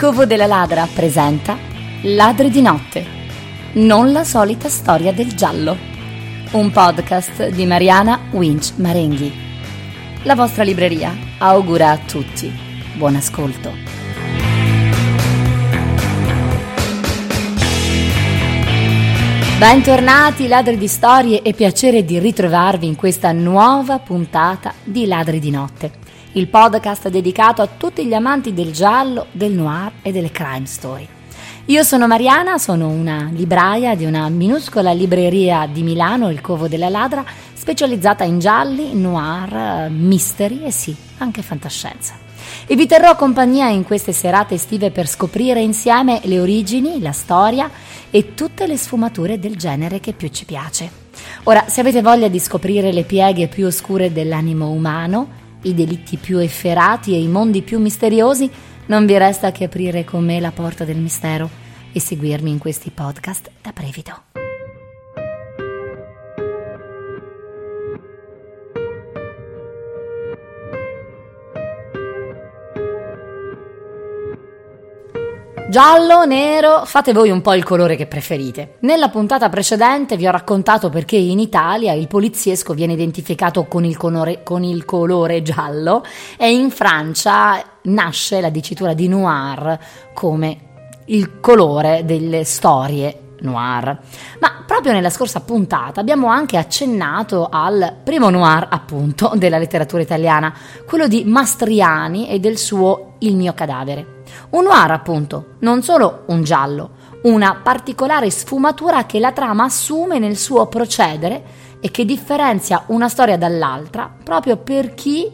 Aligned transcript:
Covo 0.00 0.24
della 0.24 0.46
Ladra 0.46 0.88
presenta 0.90 1.58
Ladri 2.04 2.48
di 2.48 2.62
notte. 2.62 3.04
Non 3.72 4.12
la 4.12 4.24
solita 4.24 4.70
storia 4.70 5.12
del 5.12 5.34
giallo. 5.34 5.76
Un 6.52 6.70
podcast 6.70 7.50
di 7.50 7.66
Mariana 7.66 8.18
Winch 8.30 8.72
Marenghi. 8.76 9.30
La 10.22 10.34
vostra 10.34 10.62
libreria 10.62 11.14
augura 11.36 11.90
a 11.90 11.98
tutti 11.98 12.50
buon 12.96 13.16
ascolto. 13.16 13.72
Bentornati 19.58 20.48
ladri 20.48 20.78
di 20.78 20.88
storie 20.88 21.42
e 21.42 21.52
piacere 21.52 22.06
di 22.06 22.18
ritrovarvi 22.18 22.86
in 22.86 22.96
questa 22.96 23.32
nuova 23.32 23.98
puntata 23.98 24.72
di 24.82 25.04
Ladri 25.04 25.38
di 25.38 25.50
notte 25.50 26.08
il 26.32 26.46
podcast 26.46 27.08
dedicato 27.08 27.60
a 27.60 27.66
tutti 27.66 28.06
gli 28.06 28.14
amanti 28.14 28.54
del 28.54 28.72
giallo, 28.72 29.26
del 29.32 29.52
noir 29.52 29.90
e 30.02 30.12
delle 30.12 30.30
crime 30.30 30.64
story. 30.64 31.08
Io 31.66 31.82
sono 31.82 32.06
Mariana, 32.06 32.56
sono 32.58 32.88
una 32.88 33.28
libraia 33.32 33.96
di 33.96 34.04
una 34.04 34.28
minuscola 34.28 34.92
libreria 34.92 35.68
di 35.70 35.82
Milano, 35.82 36.30
il 36.30 36.40
Covo 36.40 36.68
della 36.68 36.88
Ladra, 36.88 37.24
specializzata 37.52 38.22
in 38.22 38.38
gialli, 38.38 38.94
noir, 38.94 39.90
mystery 39.90 40.62
e 40.62 40.70
sì, 40.70 40.94
anche 41.18 41.42
fantascienza. 41.42 42.14
E 42.64 42.76
vi 42.76 42.86
terrò 42.86 43.16
compagnia 43.16 43.68
in 43.68 43.82
queste 43.82 44.12
serate 44.12 44.54
estive 44.54 44.92
per 44.92 45.08
scoprire 45.08 45.60
insieme 45.60 46.20
le 46.24 46.38
origini, 46.38 47.00
la 47.00 47.12
storia 47.12 47.68
e 48.08 48.34
tutte 48.34 48.68
le 48.68 48.76
sfumature 48.76 49.40
del 49.40 49.56
genere 49.56 49.98
che 49.98 50.12
più 50.12 50.28
ci 50.28 50.44
piace. 50.44 50.90
Ora, 51.44 51.64
se 51.68 51.80
avete 51.80 52.02
voglia 52.02 52.28
di 52.28 52.38
scoprire 52.38 52.92
le 52.92 53.02
pieghe 53.02 53.48
più 53.48 53.66
oscure 53.66 54.12
dell'animo 54.12 54.70
umano, 54.70 55.39
i 55.62 55.74
delitti 55.74 56.16
più 56.16 56.38
efferati 56.38 57.12
e 57.12 57.20
i 57.20 57.28
mondi 57.28 57.62
più 57.62 57.78
misteriosi, 57.78 58.50
non 58.86 59.06
vi 59.06 59.16
resta 59.18 59.52
che 59.52 59.64
aprire 59.64 60.04
con 60.04 60.24
me 60.24 60.40
la 60.40 60.50
porta 60.50 60.84
del 60.84 60.96
mistero 60.96 61.48
e 61.92 62.00
seguirmi 62.00 62.50
in 62.50 62.58
questi 62.58 62.90
podcast 62.90 63.50
da 63.62 63.72
brevido. 63.72 64.39
Giallo, 75.70 76.24
nero, 76.24 76.84
fate 76.84 77.12
voi 77.12 77.30
un 77.30 77.42
po' 77.42 77.54
il 77.54 77.62
colore 77.62 77.94
che 77.94 78.08
preferite. 78.08 78.78
Nella 78.80 79.08
puntata 79.08 79.48
precedente 79.48 80.16
vi 80.16 80.26
ho 80.26 80.32
raccontato 80.32 80.88
perché 80.88 81.14
in 81.14 81.38
Italia 81.38 81.92
il 81.92 82.08
poliziesco 82.08 82.74
viene 82.74 82.94
identificato 82.94 83.66
con 83.66 83.84
il, 83.84 83.96
colore, 83.96 84.42
con 84.42 84.64
il 84.64 84.84
colore 84.84 85.42
giallo 85.42 86.02
e 86.36 86.50
in 86.50 86.72
Francia 86.72 87.62
nasce 87.82 88.40
la 88.40 88.50
dicitura 88.50 88.94
di 88.94 89.06
noir 89.06 89.78
come 90.12 90.58
il 91.04 91.38
colore 91.38 92.02
delle 92.04 92.42
storie 92.42 93.36
noir. 93.42 93.96
Ma 94.40 94.64
proprio 94.66 94.90
nella 94.90 95.08
scorsa 95.08 95.38
puntata 95.38 96.00
abbiamo 96.00 96.26
anche 96.26 96.56
accennato 96.56 97.48
al 97.48 97.94
primo 98.02 98.28
noir, 98.28 98.66
appunto, 98.68 99.34
della 99.36 99.58
letteratura 99.58 100.02
italiana, 100.02 100.52
quello 100.84 101.06
di 101.06 101.22
Mastriani 101.24 102.28
e 102.28 102.40
del 102.40 102.58
suo 102.58 103.14
Il 103.20 103.36
mio 103.36 103.54
cadavere. 103.54 104.18
Un 104.50 104.64
noir, 104.64 104.90
appunto, 104.90 105.56
non 105.60 105.82
solo 105.82 106.24
un 106.26 106.42
giallo, 106.42 106.90
una 107.22 107.60
particolare 107.62 108.30
sfumatura 108.30 109.04
che 109.04 109.18
la 109.18 109.32
trama 109.32 109.64
assume 109.64 110.18
nel 110.18 110.36
suo 110.36 110.66
procedere 110.66 111.42
e 111.80 111.90
che 111.90 112.04
differenzia 112.04 112.84
una 112.86 113.08
storia 113.08 113.36
dall'altra 113.36 114.12
proprio 114.22 114.56
per 114.56 114.94
chi 114.94 115.30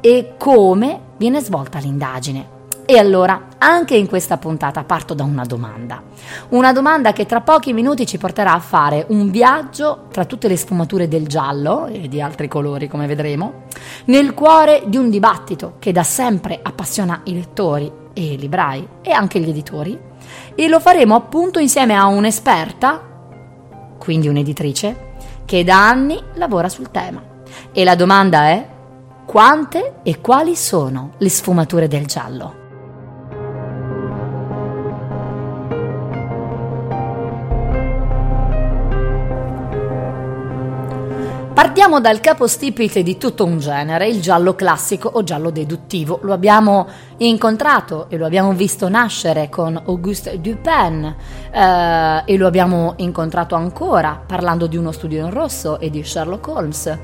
e 0.00 0.34
come 0.38 1.00
viene 1.16 1.40
svolta 1.40 1.78
l'indagine. 1.78 2.55
E 2.88 2.98
allora, 2.98 3.48
anche 3.58 3.96
in 3.96 4.06
questa 4.06 4.36
puntata 4.36 4.84
parto 4.84 5.12
da 5.12 5.24
una 5.24 5.42
domanda. 5.42 6.00
Una 6.50 6.72
domanda 6.72 7.12
che 7.12 7.26
tra 7.26 7.40
pochi 7.40 7.72
minuti 7.72 8.06
ci 8.06 8.16
porterà 8.16 8.52
a 8.52 8.60
fare 8.60 9.06
un 9.08 9.28
viaggio 9.28 10.06
tra 10.12 10.24
tutte 10.24 10.46
le 10.46 10.56
sfumature 10.56 11.08
del 11.08 11.26
giallo 11.26 11.86
e 11.86 12.06
di 12.06 12.20
altri 12.20 12.46
colori, 12.46 12.86
come 12.86 13.08
vedremo, 13.08 13.64
nel 14.04 14.34
cuore 14.34 14.84
di 14.86 14.98
un 14.98 15.10
dibattito 15.10 15.74
che 15.80 15.90
da 15.90 16.04
sempre 16.04 16.60
appassiona 16.62 17.22
i 17.24 17.34
lettori 17.34 17.90
e 18.12 18.34
i 18.34 18.38
librai 18.38 18.86
e 19.02 19.10
anche 19.10 19.40
gli 19.40 19.48
editori. 19.48 19.98
E 20.54 20.68
lo 20.68 20.78
faremo 20.78 21.16
appunto 21.16 21.58
insieme 21.58 21.96
a 21.96 22.06
un'esperta, 22.06 23.02
quindi 23.98 24.28
un'editrice, 24.28 25.14
che 25.44 25.64
da 25.64 25.88
anni 25.88 26.22
lavora 26.34 26.68
sul 26.68 26.92
tema. 26.92 27.20
E 27.72 27.82
la 27.82 27.96
domanda 27.96 28.44
è 28.44 28.64
quante 29.24 29.94
e 30.04 30.20
quali 30.20 30.54
sono 30.54 31.14
le 31.18 31.28
sfumature 31.28 31.88
del 31.88 32.06
giallo? 32.06 32.65
Partiamo 41.56 42.00
dal 42.00 42.20
capostipite 42.20 43.02
di 43.02 43.16
tutto 43.16 43.46
un 43.46 43.58
genere, 43.60 44.08
il 44.08 44.20
giallo 44.20 44.54
classico 44.54 45.08
o 45.08 45.22
giallo 45.22 45.48
deduttivo. 45.48 46.18
Lo 46.20 46.34
abbiamo 46.34 46.86
incontrato 47.16 48.10
e 48.10 48.18
lo 48.18 48.26
abbiamo 48.26 48.52
visto 48.52 48.90
nascere 48.90 49.48
con 49.48 49.74
Auguste 49.86 50.38
Dupin 50.38 51.16
eh, 51.50 52.22
e 52.26 52.36
lo 52.36 52.46
abbiamo 52.46 52.92
incontrato 52.96 53.54
ancora 53.54 54.22
parlando 54.26 54.66
di 54.66 54.76
uno 54.76 54.92
studio 54.92 55.24
in 55.24 55.30
rosso 55.30 55.80
e 55.80 55.88
di 55.88 56.04
Sherlock 56.04 56.46
Holmes. 56.46 56.98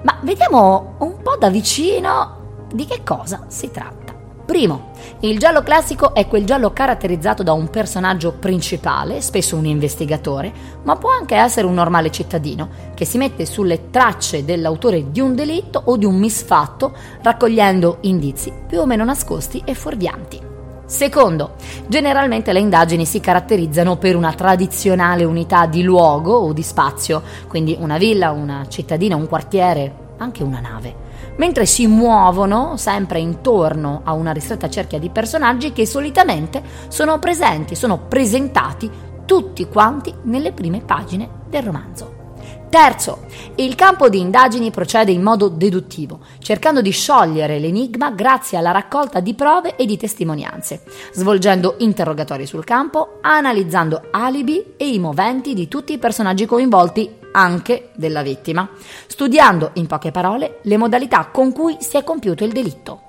Ma 0.00 0.18
vediamo 0.22 0.94
un 1.00 1.20
po' 1.20 1.36
da 1.36 1.50
vicino 1.50 2.64
di 2.72 2.86
che 2.86 3.02
cosa 3.04 3.44
si 3.48 3.70
tratta. 3.70 4.03
Primo, 4.44 4.90
il 5.20 5.38
giallo 5.38 5.62
classico 5.62 6.14
è 6.14 6.28
quel 6.28 6.44
giallo 6.44 6.70
caratterizzato 6.70 7.42
da 7.42 7.54
un 7.54 7.70
personaggio 7.70 8.32
principale, 8.32 9.22
spesso 9.22 9.56
un 9.56 9.64
investigatore, 9.64 10.52
ma 10.82 10.96
può 10.96 11.10
anche 11.10 11.34
essere 11.34 11.66
un 11.66 11.72
normale 11.72 12.10
cittadino, 12.10 12.68
che 12.92 13.06
si 13.06 13.16
mette 13.16 13.46
sulle 13.46 13.88
tracce 13.88 14.44
dell'autore 14.44 15.10
di 15.10 15.20
un 15.20 15.34
delitto 15.34 15.80
o 15.86 15.96
di 15.96 16.04
un 16.04 16.16
misfatto, 16.16 16.92
raccogliendo 17.22 17.98
indizi 18.02 18.52
più 18.66 18.80
o 18.80 18.86
meno 18.86 19.02
nascosti 19.04 19.62
e 19.64 19.72
fuorvianti. 19.72 20.38
Secondo, 20.84 21.54
generalmente 21.86 22.52
le 22.52 22.60
indagini 22.60 23.06
si 23.06 23.20
caratterizzano 23.20 23.96
per 23.96 24.14
una 24.14 24.34
tradizionale 24.34 25.24
unità 25.24 25.64
di 25.64 25.82
luogo 25.82 26.34
o 26.34 26.52
di 26.52 26.62
spazio, 26.62 27.22
quindi 27.48 27.74
una 27.80 27.96
villa, 27.96 28.30
una 28.30 28.66
cittadina, 28.68 29.16
un 29.16 29.26
quartiere, 29.26 30.02
anche 30.18 30.42
una 30.42 30.60
nave 30.60 31.03
mentre 31.36 31.66
si 31.66 31.86
muovono 31.86 32.76
sempre 32.76 33.18
intorno 33.18 34.02
a 34.04 34.12
una 34.12 34.32
ristretta 34.32 34.68
cerchia 34.68 34.98
di 34.98 35.10
personaggi 35.10 35.72
che 35.72 35.86
solitamente 35.86 36.62
sono 36.88 37.18
presenti, 37.18 37.74
sono 37.74 37.98
presentati 37.98 38.90
tutti 39.24 39.66
quanti 39.68 40.14
nelle 40.22 40.52
prime 40.52 40.80
pagine 40.80 41.28
del 41.48 41.62
romanzo. 41.62 42.22
Terzo, 42.68 43.26
il 43.54 43.76
campo 43.76 44.08
di 44.08 44.18
indagini 44.18 44.72
procede 44.72 45.12
in 45.12 45.22
modo 45.22 45.46
deduttivo, 45.46 46.18
cercando 46.40 46.82
di 46.82 46.90
sciogliere 46.90 47.60
l'enigma 47.60 48.10
grazie 48.10 48.58
alla 48.58 48.72
raccolta 48.72 49.20
di 49.20 49.34
prove 49.34 49.76
e 49.76 49.86
di 49.86 49.96
testimonianze, 49.96 50.82
svolgendo 51.12 51.76
interrogatori 51.78 52.46
sul 52.46 52.64
campo, 52.64 53.18
analizzando 53.20 54.08
alibi 54.10 54.74
e 54.76 54.92
i 54.92 54.98
moventi 54.98 55.54
di 55.54 55.68
tutti 55.68 55.92
i 55.92 55.98
personaggi 55.98 56.46
coinvolti 56.46 57.22
anche 57.36 57.90
della 57.94 58.22
vittima, 58.22 58.68
studiando, 59.06 59.70
in 59.74 59.86
poche 59.86 60.10
parole, 60.10 60.60
le 60.62 60.76
modalità 60.76 61.28
con 61.32 61.52
cui 61.52 61.76
si 61.80 61.96
è 61.96 62.04
compiuto 62.04 62.44
il 62.44 62.52
delitto. 62.52 63.00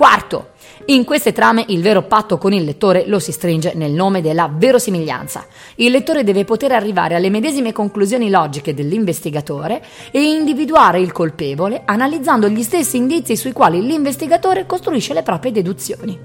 Quarto, 0.00 0.52
in 0.86 1.04
queste 1.04 1.32
trame 1.32 1.62
il 1.68 1.82
vero 1.82 2.04
patto 2.04 2.38
con 2.38 2.54
il 2.54 2.64
lettore 2.64 3.04
lo 3.06 3.18
si 3.18 3.32
stringe 3.32 3.74
nel 3.74 3.92
nome 3.92 4.22
della 4.22 4.50
verosimiglianza. 4.50 5.44
Il 5.74 5.90
lettore 5.90 6.24
deve 6.24 6.46
poter 6.46 6.72
arrivare 6.72 7.16
alle 7.16 7.28
medesime 7.28 7.72
conclusioni 7.72 8.30
logiche 8.30 8.72
dell'investigatore 8.72 9.84
e 10.10 10.22
individuare 10.22 11.00
il 11.00 11.12
colpevole 11.12 11.82
analizzando 11.84 12.48
gli 12.48 12.62
stessi 12.62 12.96
indizi 12.96 13.36
sui 13.36 13.52
quali 13.52 13.82
l'investigatore 13.82 14.64
costruisce 14.64 15.12
le 15.12 15.22
proprie 15.22 15.52
deduzioni. 15.52 16.18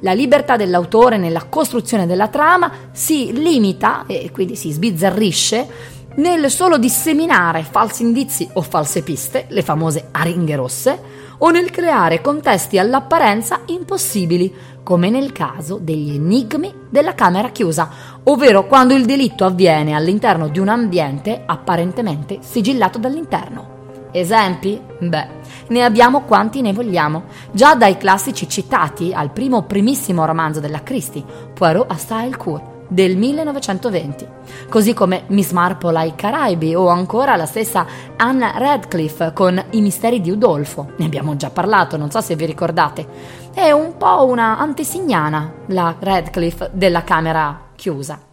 La 0.00 0.12
libertà 0.12 0.56
dell'autore 0.56 1.16
nella 1.16 1.44
costruzione 1.44 2.06
della 2.06 2.26
trama 2.26 2.72
si 2.90 3.32
limita 3.32 4.06
e 4.08 4.32
quindi 4.32 4.56
si 4.56 4.72
sbizzarrisce 4.72 5.98
nel 6.20 6.50
solo 6.50 6.76
disseminare 6.76 7.62
falsi 7.62 8.02
indizi 8.02 8.48
o 8.52 8.60
false 8.60 9.02
piste, 9.02 9.46
le 9.48 9.62
famose 9.62 10.08
aringhe 10.10 10.54
rosse, 10.54 11.02
o 11.38 11.48
nel 11.48 11.70
creare 11.70 12.20
contesti 12.20 12.78
all'apparenza 12.78 13.60
impossibili, 13.66 14.52
come 14.82 15.08
nel 15.08 15.32
caso 15.32 15.78
degli 15.80 16.14
enigmi 16.14 16.72
della 16.90 17.14
camera 17.14 17.48
chiusa, 17.48 17.88
ovvero 18.24 18.66
quando 18.66 18.94
il 18.94 19.06
delitto 19.06 19.46
avviene 19.46 19.94
all'interno 19.94 20.48
di 20.48 20.58
un 20.58 20.68
ambiente 20.68 21.42
apparentemente 21.46 22.40
sigillato 22.42 22.98
dall'interno. 22.98 23.78
Esempi? 24.12 24.78
Beh, 24.98 25.28
ne 25.68 25.84
abbiamo 25.84 26.22
quanti 26.22 26.60
ne 26.60 26.74
vogliamo, 26.74 27.24
già 27.52 27.74
dai 27.74 27.96
classici 27.96 28.46
citati 28.46 29.12
al 29.14 29.30
primo 29.30 29.62
primissimo 29.62 30.26
romanzo 30.26 30.60
della 30.60 30.82
Christie, 30.82 31.24
Poirot 31.54 31.90
a 31.90 31.96
Style 31.96 32.36
Court, 32.36 32.69
del 32.90 33.16
1920, 33.16 34.26
così 34.68 34.92
come 34.92 35.22
Miss 35.28 35.52
Marple 35.52 35.96
ai 35.96 36.14
Caraibi 36.16 36.74
o 36.74 36.88
ancora 36.88 37.36
la 37.36 37.46
stessa 37.46 37.86
Anna 38.16 38.52
Radcliffe 38.56 39.32
con 39.32 39.62
I 39.70 39.80
misteri 39.80 40.20
di 40.20 40.30
Udolfo. 40.30 40.92
Ne 40.96 41.04
abbiamo 41.04 41.36
già 41.36 41.50
parlato, 41.50 41.96
non 41.96 42.10
so 42.10 42.20
se 42.20 42.34
vi 42.34 42.46
ricordate. 42.46 43.06
È 43.54 43.70
un 43.70 43.96
po' 43.96 44.26
una 44.26 44.58
antesignana 44.58 45.52
la 45.66 45.94
Radcliffe 45.98 46.70
della 46.72 47.04
camera 47.04 47.68
chiusa. 47.76 48.29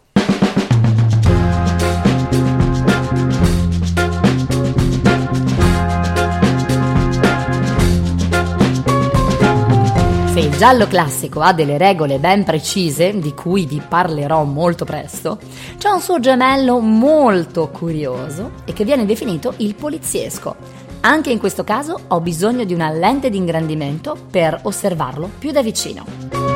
Se 10.38 10.44
il 10.44 10.56
giallo 10.56 10.86
classico 10.86 11.42
ha 11.42 11.51
delle 11.51 11.80
regole 11.80 12.19
ben 12.19 12.44
precise, 12.44 13.18
di 13.18 13.34
cui 13.34 13.66
vi 13.66 13.81
parlerò 13.81 14.44
molto 14.44 14.86
presto, 14.86 15.39
c'è 15.80 15.89
un 15.89 16.00
suo 16.00 16.19
gemello 16.19 16.78
molto 16.78 17.69
curioso 17.69 18.51
e 18.63 18.72
che 18.72 18.86
viene 18.86 19.07
definito 19.07 19.56
il 19.57 19.74
poliziesco. 19.74 20.56
Anche 21.00 21.31
in 21.31 21.39
questo 21.39 21.63
caso 21.63 22.00
ho 22.10 22.22
bisogno 22.22 22.66
di 22.66 22.75
una 22.75 22.92
lente 22.92 23.31
di 23.31 23.38
ingrandimento 23.38 24.16
per 24.30 24.60
osservarlo 24.62 25.28
più 25.39 25.50
da 25.50 25.63
vicino. 25.63 26.46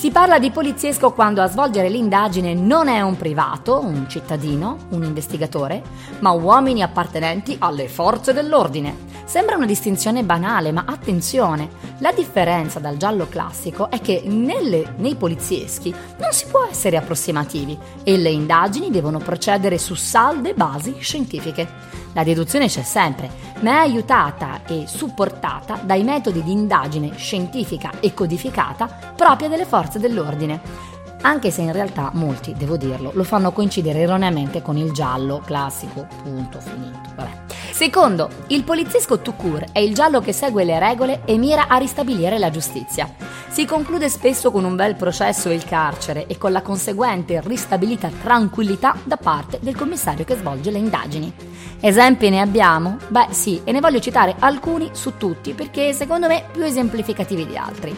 Si 0.00 0.10
parla 0.10 0.38
di 0.38 0.50
poliziesco 0.50 1.12
quando 1.12 1.42
a 1.42 1.46
svolgere 1.46 1.90
l'indagine 1.90 2.54
non 2.54 2.88
è 2.88 3.02
un 3.02 3.18
privato, 3.18 3.80
un 3.80 4.08
cittadino, 4.08 4.86
un 4.92 5.04
investigatore, 5.04 5.82
ma 6.20 6.30
uomini 6.30 6.80
appartenenti 6.80 7.56
alle 7.58 7.86
forze 7.86 8.32
dell'ordine. 8.32 9.08
Sembra 9.26 9.56
una 9.56 9.66
distinzione 9.66 10.24
banale, 10.24 10.72
ma 10.72 10.84
attenzione, 10.86 11.68
la 11.98 12.12
differenza 12.12 12.78
dal 12.78 12.96
giallo 12.96 13.28
classico 13.28 13.90
è 13.90 14.00
che 14.00 14.22
nelle, 14.24 14.94
nei 14.96 15.16
polizieschi 15.16 15.94
non 16.16 16.32
si 16.32 16.46
può 16.46 16.66
essere 16.70 16.96
approssimativi 16.96 17.78
e 18.02 18.16
le 18.16 18.30
indagini 18.30 18.90
devono 18.90 19.18
procedere 19.18 19.76
su 19.76 19.94
salde 19.94 20.54
basi 20.54 20.96
scientifiche. 20.98 21.68
La 22.14 22.24
deduzione 22.24 22.68
c'è 22.68 22.82
sempre, 22.82 23.30
ma 23.60 23.70
è 23.70 23.74
aiutata 23.74 24.60
e 24.66 24.84
supportata 24.86 25.80
dai 25.82 26.02
metodi 26.02 26.42
di 26.42 26.52
indagine 26.52 27.16
scientifica 27.16 27.92
e 28.00 28.14
codificata 28.14 28.88
propria 29.14 29.48
delle 29.48 29.64
forze 29.64 29.98
dell'ordine. 29.98 30.60
Anche 31.22 31.50
se 31.50 31.60
in 31.60 31.72
realtà 31.72 32.10
molti, 32.14 32.54
devo 32.54 32.76
dirlo, 32.76 33.10
lo 33.12 33.24
fanno 33.24 33.52
coincidere 33.52 34.00
erroneamente 34.00 34.62
con 34.62 34.78
il 34.78 34.92
giallo 34.92 35.42
classico, 35.44 36.06
punto 36.22 36.60
finito. 36.60 36.98
Vabbè. 37.14 37.49
Secondo, 37.80 38.28
il 38.48 38.62
poliziesco 38.62 39.20
tout 39.20 39.38
court 39.38 39.70
è 39.72 39.78
il 39.78 39.94
giallo 39.94 40.20
che 40.20 40.34
segue 40.34 40.64
le 40.64 40.78
regole 40.78 41.22
e 41.24 41.38
mira 41.38 41.66
a 41.66 41.78
ristabilire 41.78 42.36
la 42.36 42.50
giustizia. 42.50 43.10
Si 43.48 43.64
conclude 43.64 44.10
spesso 44.10 44.50
con 44.50 44.64
un 44.64 44.76
bel 44.76 44.96
processo 44.96 45.48
e 45.48 45.54
il 45.54 45.64
carcere 45.64 46.26
e 46.26 46.36
con 46.36 46.52
la 46.52 46.60
conseguente 46.60 47.40
ristabilita 47.42 48.10
tranquillità 48.22 48.98
da 49.02 49.16
parte 49.16 49.60
del 49.62 49.76
commissario 49.76 50.26
che 50.26 50.36
svolge 50.36 50.70
le 50.70 50.76
indagini. 50.76 51.32
Esempi 51.80 52.28
ne 52.28 52.42
abbiamo? 52.42 52.98
Beh 53.08 53.28
sì, 53.30 53.62
e 53.64 53.72
ne 53.72 53.80
voglio 53.80 53.98
citare 53.98 54.34
alcuni 54.38 54.90
su 54.92 55.16
tutti 55.16 55.54
perché 55.54 55.94
secondo 55.94 56.26
me 56.26 56.44
più 56.52 56.62
esemplificativi 56.62 57.46
di 57.46 57.56
altri. 57.56 57.96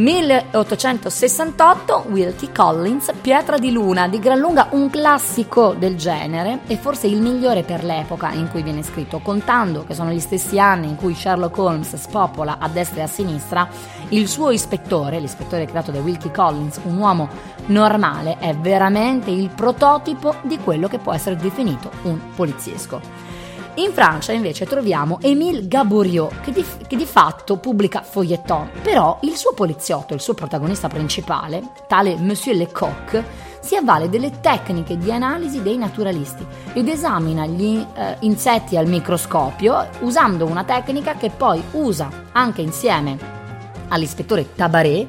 1868 0.00 2.06
Wilkie 2.08 2.50
Collins, 2.52 3.12
Pietra 3.20 3.58
di 3.58 3.70
Luna, 3.70 4.08
di 4.08 4.18
gran 4.18 4.38
lunga 4.38 4.68
un 4.70 4.88
classico 4.88 5.74
del 5.74 5.96
genere 5.96 6.60
e 6.66 6.78
forse 6.78 7.06
il 7.06 7.20
migliore 7.20 7.64
per 7.64 7.84
l'epoca 7.84 8.30
in 8.30 8.48
cui 8.50 8.62
viene 8.62 8.82
scritto, 8.82 9.18
contando 9.18 9.84
che 9.84 9.92
sono 9.92 10.10
gli 10.10 10.18
stessi 10.18 10.58
anni 10.58 10.88
in 10.88 10.96
cui 10.96 11.14
Sherlock 11.14 11.58
Holmes 11.58 11.94
spopola 11.96 12.56
a 12.58 12.68
destra 12.68 13.00
e 13.00 13.02
a 13.02 13.08
sinistra, 13.08 13.68
il 14.08 14.26
suo 14.26 14.50
ispettore, 14.50 15.20
l'ispettore 15.20 15.66
creato 15.66 15.90
da 15.90 16.00
Wilkie 16.00 16.30
Collins, 16.30 16.80
un 16.84 16.96
uomo 16.96 17.28
normale, 17.66 18.38
è 18.38 18.56
veramente 18.56 19.30
il 19.30 19.50
prototipo 19.50 20.36
di 20.40 20.56
quello 20.58 20.88
che 20.88 20.98
può 20.98 21.12
essere 21.12 21.36
definito 21.36 21.90
un 22.04 22.18
poliziesco. 22.34 23.29
In 23.74 23.92
Francia 23.92 24.32
invece 24.32 24.66
troviamo 24.66 25.18
Émile 25.22 25.68
Gaboriot 25.68 26.40
che 26.40 26.50
di, 26.50 26.64
che 26.86 26.96
di 26.96 27.06
fatto 27.06 27.56
pubblica 27.58 28.02
feuilleton, 28.02 28.70
però 28.82 29.18
il 29.22 29.36
suo 29.36 29.54
poliziotto, 29.54 30.12
il 30.12 30.20
suo 30.20 30.34
protagonista 30.34 30.88
principale, 30.88 31.62
tale 31.86 32.16
Monsieur 32.16 32.56
Lecoq, 32.56 33.22
si 33.60 33.76
avvale 33.76 34.08
delle 34.08 34.40
tecniche 34.40 34.98
di 34.98 35.12
analisi 35.12 35.62
dei 35.62 35.76
naturalisti 35.76 36.44
ed 36.72 36.88
esamina 36.88 37.46
gli 37.46 37.84
eh, 37.94 38.16
insetti 38.20 38.76
al 38.76 38.88
microscopio 38.88 39.88
usando 40.00 40.46
una 40.46 40.64
tecnica 40.64 41.14
che 41.14 41.30
poi 41.30 41.62
usa 41.72 42.10
anche 42.32 42.62
insieme 42.62 43.18
all'ispettore 43.88 44.54
Tabaret, 44.54 45.06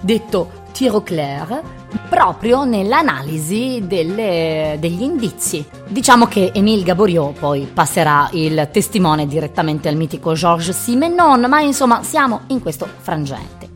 detto 0.00 0.62
Tiroclair, 0.74 1.62
proprio 2.08 2.64
nell'analisi 2.64 3.84
delle, 3.86 4.76
degli 4.80 5.02
indizi. 5.02 5.64
Diciamo 5.86 6.26
che 6.26 6.50
Émile 6.52 6.82
Gaboriot 6.82 7.38
poi 7.38 7.70
passerà 7.72 8.28
il 8.32 8.68
testimone 8.72 9.28
direttamente 9.28 9.88
al 9.88 9.94
mitico 9.94 10.32
Georges 10.32 10.76
Simenon, 10.76 11.42
ma 11.48 11.60
insomma 11.60 12.02
siamo 12.02 12.40
in 12.48 12.60
questo 12.60 12.88
frangente. 12.98 13.70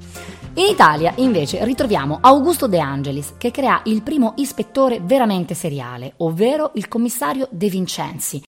In 0.54 0.66
Italia 0.66 1.12
invece 1.18 1.64
ritroviamo 1.64 2.18
Augusto 2.20 2.66
De 2.66 2.80
Angelis 2.80 3.34
che 3.38 3.52
crea 3.52 3.80
il 3.84 4.02
primo 4.02 4.32
ispettore 4.38 4.98
veramente 5.00 5.54
seriale, 5.54 6.14
ovvero 6.16 6.72
il 6.74 6.88
commissario 6.88 7.46
De 7.52 7.68
Vincenzi, 7.68 8.42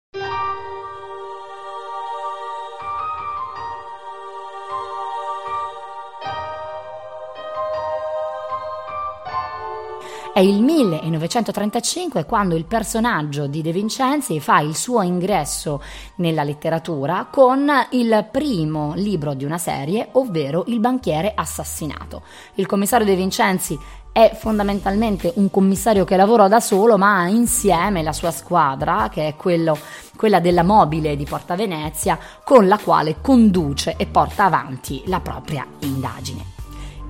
È 10.32 10.38
il 10.38 10.62
1935 10.62 12.24
quando 12.24 12.54
il 12.54 12.64
personaggio 12.64 13.48
di 13.48 13.62
De 13.62 13.72
Vincenzi 13.72 14.38
fa 14.38 14.60
il 14.60 14.76
suo 14.76 15.02
ingresso 15.02 15.82
nella 16.16 16.44
letteratura 16.44 17.26
con 17.28 17.68
il 17.90 18.28
primo 18.30 18.92
libro 18.94 19.34
di 19.34 19.44
una 19.44 19.58
serie, 19.58 20.08
ovvero 20.12 20.62
Il 20.68 20.78
banchiere 20.78 21.32
assassinato. 21.34 22.22
Il 22.54 22.66
commissario 22.66 23.06
De 23.06 23.16
Vincenzi 23.16 23.76
è 24.12 24.36
fondamentalmente 24.38 25.32
un 25.36 25.50
commissario 25.50 26.04
che 26.04 26.16
lavora 26.16 26.46
da 26.46 26.60
solo, 26.60 26.96
ma 26.96 27.18
ha 27.18 27.28
insieme 27.28 28.02
la 28.02 28.12
sua 28.12 28.30
squadra, 28.30 29.08
che 29.10 29.26
è 29.26 29.36
quello, 29.36 29.76
quella 30.16 30.38
della 30.38 30.62
mobile 30.62 31.16
di 31.16 31.24
Porta 31.24 31.56
Venezia, 31.56 32.16
con 32.44 32.68
la 32.68 32.78
quale 32.78 33.16
conduce 33.20 33.94
e 33.96 34.06
porta 34.06 34.44
avanti 34.44 35.02
la 35.06 35.20
propria 35.20 35.66
indagine. 35.80 36.49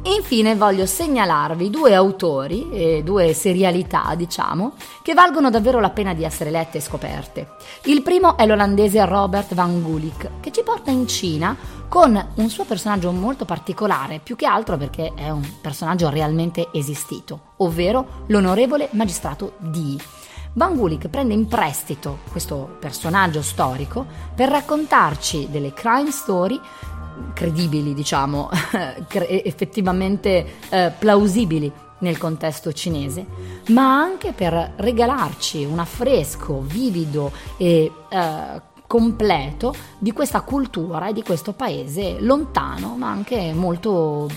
Infine 0.02 0.56
voglio 0.56 0.86
segnalarvi 0.86 1.68
due 1.68 1.94
autori 1.94 2.70
e 2.70 3.02
due 3.04 3.34
serialità, 3.34 4.14
diciamo, 4.16 4.72
che 5.02 5.12
valgono 5.12 5.50
davvero 5.50 5.78
la 5.78 5.90
pena 5.90 6.14
di 6.14 6.24
essere 6.24 6.50
lette 6.50 6.78
e 6.78 6.80
scoperte. 6.80 7.56
Il 7.84 8.00
primo 8.00 8.38
è 8.38 8.46
l'olandese 8.46 9.04
Robert 9.04 9.54
Van 9.54 9.82
Gulik, 9.82 10.40
che 10.40 10.52
ci 10.52 10.62
porta 10.62 10.90
in 10.90 11.06
Cina 11.06 11.54
con 11.86 12.28
un 12.36 12.48
suo 12.48 12.64
personaggio 12.64 13.12
molto 13.12 13.44
particolare, 13.44 14.20
più 14.22 14.36
che 14.36 14.46
altro 14.46 14.78
perché 14.78 15.12
è 15.14 15.28
un 15.28 15.46
personaggio 15.60 16.08
realmente 16.08 16.68
esistito, 16.72 17.52
ovvero 17.58 18.24
l'onorevole 18.28 18.88
magistrato 18.92 19.56
Di. 19.58 20.00
Van 20.54 20.76
Gulik 20.76 21.08
prende 21.08 21.34
in 21.34 21.46
prestito 21.46 22.20
questo 22.30 22.76
personaggio 22.80 23.42
storico 23.42 24.06
per 24.34 24.48
raccontarci 24.48 25.48
delle 25.50 25.72
crime 25.72 26.10
story 26.10 26.58
credibili, 27.34 27.94
diciamo, 27.94 28.50
effettivamente 29.10 30.46
eh, 30.68 30.92
plausibili 30.98 31.70
nel 32.00 32.18
contesto 32.18 32.72
cinese, 32.72 33.26
ma 33.68 34.00
anche 34.00 34.32
per 34.32 34.74
regalarci 34.76 35.64
un 35.64 35.78
affresco 35.78 36.60
vivido 36.60 37.30
e 37.56 37.90
eh, 38.08 38.62
completo 38.86 39.72
di 39.98 40.12
questa 40.12 40.40
cultura 40.40 41.08
e 41.08 41.12
di 41.12 41.22
questo 41.22 41.52
paese 41.52 42.16
lontano, 42.18 42.96
ma 42.96 43.08
anche 43.08 43.52
molto 43.52 44.28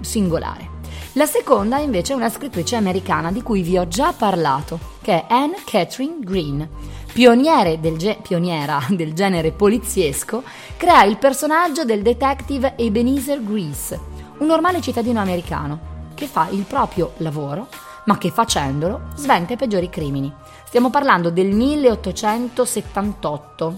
singolare. 0.00 0.78
La 1.14 1.26
seconda 1.26 1.78
invece 1.78 2.12
è 2.12 2.16
una 2.16 2.28
scrittrice 2.28 2.76
americana 2.76 3.30
di 3.30 3.42
cui 3.42 3.62
vi 3.62 3.78
ho 3.78 3.86
già 3.86 4.12
parlato, 4.12 4.78
che 5.00 5.12
è 5.12 5.26
Anne 5.28 5.58
Catherine 5.64 6.18
Green 6.20 6.68
del 7.12 7.96
ge- 7.96 8.18
pioniera 8.22 8.80
del 8.90 9.12
genere 9.12 9.50
poliziesco, 9.52 10.42
crea 10.76 11.04
il 11.04 11.18
personaggio 11.18 11.84
del 11.84 12.02
detective 12.02 12.74
Ebenezer 12.76 13.40
Grease, 13.42 13.98
un 14.38 14.46
normale 14.46 14.80
cittadino 14.80 15.20
americano 15.20 15.88
che 16.14 16.26
fa 16.26 16.48
il 16.50 16.62
proprio 16.62 17.12
lavoro, 17.18 17.68
ma 18.06 18.18
che 18.18 18.30
facendolo 18.30 19.02
sventa 19.14 19.52
i 19.52 19.56
peggiori 19.56 19.88
crimini. 19.88 20.32
Stiamo 20.64 20.90
parlando 20.90 21.30
del 21.30 21.52
1878 21.52 23.74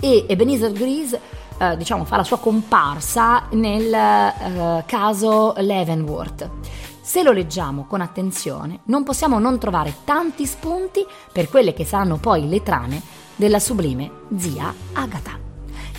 e 0.00 0.24
Ebenezer 0.28 0.72
Grease 0.72 1.20
eh, 1.58 1.76
diciamo, 1.76 2.04
fa 2.04 2.16
la 2.16 2.24
sua 2.24 2.38
comparsa 2.38 3.44
nel 3.50 3.92
eh, 3.92 4.82
caso 4.86 5.54
Leavenworth. 5.56 6.48
Se 7.04 7.22
lo 7.22 7.32
leggiamo 7.32 7.84
con 7.84 8.00
attenzione, 8.00 8.80
non 8.84 9.04
possiamo 9.04 9.38
non 9.38 9.58
trovare 9.58 9.94
tanti 10.04 10.46
spunti 10.46 11.04
per 11.30 11.50
quelle 11.50 11.74
che 11.74 11.84
saranno 11.84 12.16
poi 12.16 12.48
le 12.48 12.62
trame 12.62 13.02
della 13.36 13.58
sublime 13.58 14.10
zia 14.38 14.74
Agatha. 14.94 15.38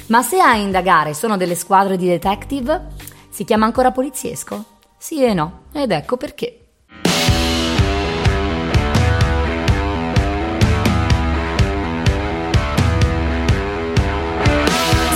Ma 0.08 0.24
se 0.24 0.40
a 0.40 0.56
indagare 0.56 1.14
sono 1.14 1.38
delle 1.38 1.54
squadre 1.54 1.96
di 1.96 2.08
detective, 2.08 2.88
Si 3.30 3.44
chiama 3.44 3.66
ancora 3.66 3.92
poliziesco? 3.92 4.64
Sì 4.98 5.24
e 5.24 5.34
no, 5.36 5.66
ed 5.74 5.92
ecco 5.92 6.18
perché. 6.18 6.70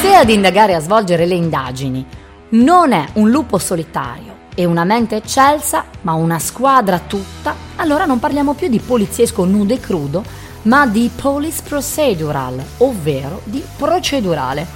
Se 0.02 0.14
ad 0.14 0.30
indagare 0.30 0.74
e 0.74 0.76
a 0.76 0.80
svolgere 0.82 1.26
le 1.26 1.36
indagini 1.36 2.06
non 2.50 2.92
è 2.92 3.08
un 3.14 3.32
lupo 3.32 3.58
solitario 3.58 4.29
e 4.60 4.66
una 4.66 4.84
mente 4.84 5.16
eccelsa, 5.16 5.86
ma 6.02 6.12
una 6.16 6.38
squadra 6.38 7.00
tutta, 7.00 7.56
allora 7.78 8.04
non 8.04 8.20
parliamo 8.20 8.56
più 8.56 8.68
di 8.68 8.80
poliziesco 8.80 9.46
nudo 9.46 9.74
e 9.74 9.80
crudo, 9.80 10.22
ma 10.64 10.86
di 10.86 11.10
police 11.16 11.62
procedural, 11.66 12.62
ovvero 12.80 13.40
di 13.46 13.64
procedurale. 13.78 14.68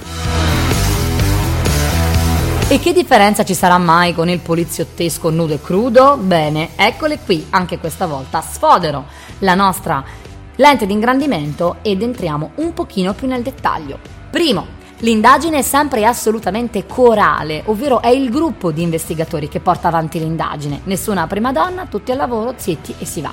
E 2.66 2.78
che 2.78 2.94
differenza 2.94 3.44
ci 3.44 3.52
sarà 3.52 3.76
mai 3.76 4.14
con 4.14 4.30
il 4.30 4.38
poliziottesco 4.38 5.28
nudo 5.28 5.52
e 5.52 5.60
crudo? 5.60 6.16
Bene, 6.16 6.70
eccole 6.76 7.18
qui, 7.18 7.48
anche 7.50 7.78
questa 7.78 8.06
volta 8.06 8.40
sfodero 8.40 9.04
la 9.40 9.54
nostra 9.54 10.02
lente 10.56 10.86
di 10.86 10.94
ingrandimento 10.94 11.76
ed 11.82 12.00
entriamo 12.00 12.52
un 12.54 12.72
pochino 12.72 13.12
più 13.12 13.26
nel 13.26 13.42
dettaglio. 13.42 13.98
Primo, 14.30 14.66
L'indagine 15.04 15.58
è 15.58 15.62
sempre 15.62 16.06
assolutamente 16.06 16.86
corale, 16.86 17.62
ovvero 17.66 18.00
è 18.00 18.08
il 18.08 18.30
gruppo 18.30 18.72
di 18.72 18.80
investigatori 18.80 19.48
che 19.48 19.60
porta 19.60 19.88
avanti 19.88 20.18
l'indagine. 20.18 20.80
Nessuna 20.84 21.26
prima 21.26 21.52
donna, 21.52 21.84
tutti 21.84 22.10
al 22.10 22.16
lavoro, 22.16 22.54
zitti 22.56 22.94
e 22.98 23.04
si 23.04 23.20
va. 23.20 23.30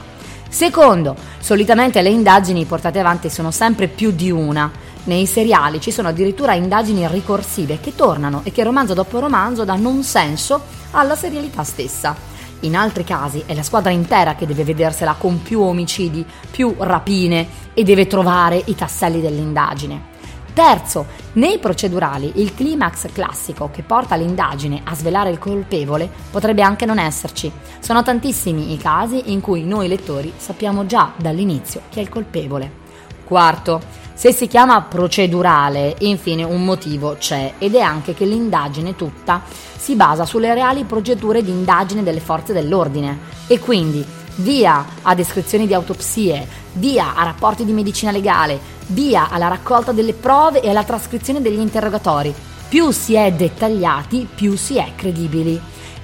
Secondo, 0.49 1.15
solitamente 1.39 2.01
le 2.01 2.09
indagini 2.09 2.65
portate 2.65 2.99
avanti 2.99 3.29
sono 3.29 3.51
sempre 3.51 3.87
più 3.87 4.11
di 4.11 4.29
una. 4.29 4.69
Nei 5.05 5.25
seriali 5.25 5.79
ci 5.79 5.91
sono 5.91 6.09
addirittura 6.09 6.55
indagini 6.55 7.07
ricorsive 7.07 7.79
che 7.79 7.95
tornano 7.95 8.41
e 8.43 8.51
che 8.51 8.63
romanzo 8.63 8.93
dopo 8.93 9.19
romanzo 9.19 9.63
danno 9.63 9.87
un 9.87 10.03
senso 10.03 10.61
alla 10.91 11.15
serialità 11.15 11.63
stessa. 11.63 12.13
In 12.61 12.75
altri 12.75 13.05
casi 13.05 13.43
è 13.45 13.53
la 13.53 13.63
squadra 13.63 13.91
intera 13.91 14.35
che 14.35 14.45
deve 14.45 14.65
vedersela 14.65 15.15
con 15.17 15.41
più 15.41 15.61
omicidi, 15.61 16.25
più 16.51 16.75
rapine 16.79 17.47
e 17.73 17.83
deve 17.83 18.07
trovare 18.07 18.61
i 18.65 18.75
tasselli 18.75 19.21
dell'indagine. 19.21 20.10
Terzo, 20.53 21.05
nei 21.33 21.59
procedurali 21.59 22.33
il 22.35 22.53
climax 22.53 23.11
classico 23.13 23.69
che 23.71 23.83
porta 23.83 24.15
l'indagine 24.15 24.81
a 24.83 24.93
svelare 24.95 25.29
il 25.29 25.39
colpevole 25.39 26.09
potrebbe 26.29 26.61
anche 26.61 26.85
non 26.85 26.99
esserci. 26.99 27.49
Sono 27.79 28.03
tantissimi 28.03 28.73
i 28.73 28.77
casi 28.77 29.31
in 29.31 29.39
cui 29.39 29.63
noi 29.63 29.87
lettori 29.87 30.33
sappiamo 30.35 30.85
già 30.85 31.13
dall'inizio 31.15 31.83
chi 31.89 31.99
è 31.99 32.01
il 32.01 32.09
colpevole. 32.09 32.79
Quarto, 33.23 33.81
se 34.13 34.33
si 34.33 34.47
chiama 34.47 34.81
procedurale, 34.81 35.95
infine 35.99 36.43
un 36.43 36.65
motivo 36.65 37.15
c'è 37.17 37.53
ed 37.57 37.75
è 37.75 37.79
anche 37.79 38.13
che 38.13 38.25
l'indagine 38.25 38.97
tutta 38.97 39.41
si 39.77 39.95
basa 39.95 40.25
sulle 40.25 40.53
reali 40.53 40.83
procedure 40.83 41.41
di 41.41 41.49
indagine 41.49 42.03
delle 42.03 42.19
forze 42.19 42.51
dell'ordine 42.51 43.17
e 43.47 43.57
quindi 43.57 44.05
via 44.35 44.85
a 45.01 45.15
descrizioni 45.15 45.67
di 45.67 45.73
autopsie, 45.73 46.47
via 46.73 47.15
a 47.15 47.23
rapporti 47.23 47.65
di 47.65 47.73
medicina 47.73 48.11
legale, 48.11 48.59
via 48.87 49.29
alla 49.29 49.47
raccolta 49.47 49.91
delle 49.91 50.13
prove 50.13 50.61
e 50.61 50.69
alla 50.69 50.83
trascrizione 50.83 51.41
degli 51.41 51.59
interrogatori. 51.59 52.33
Più 52.67 52.91
si 52.91 53.15
è 53.15 53.31
dettagliati, 53.31 54.27
più 54.33 54.55
si 54.55 54.77
è 54.77 54.93
credibili. 54.95 55.59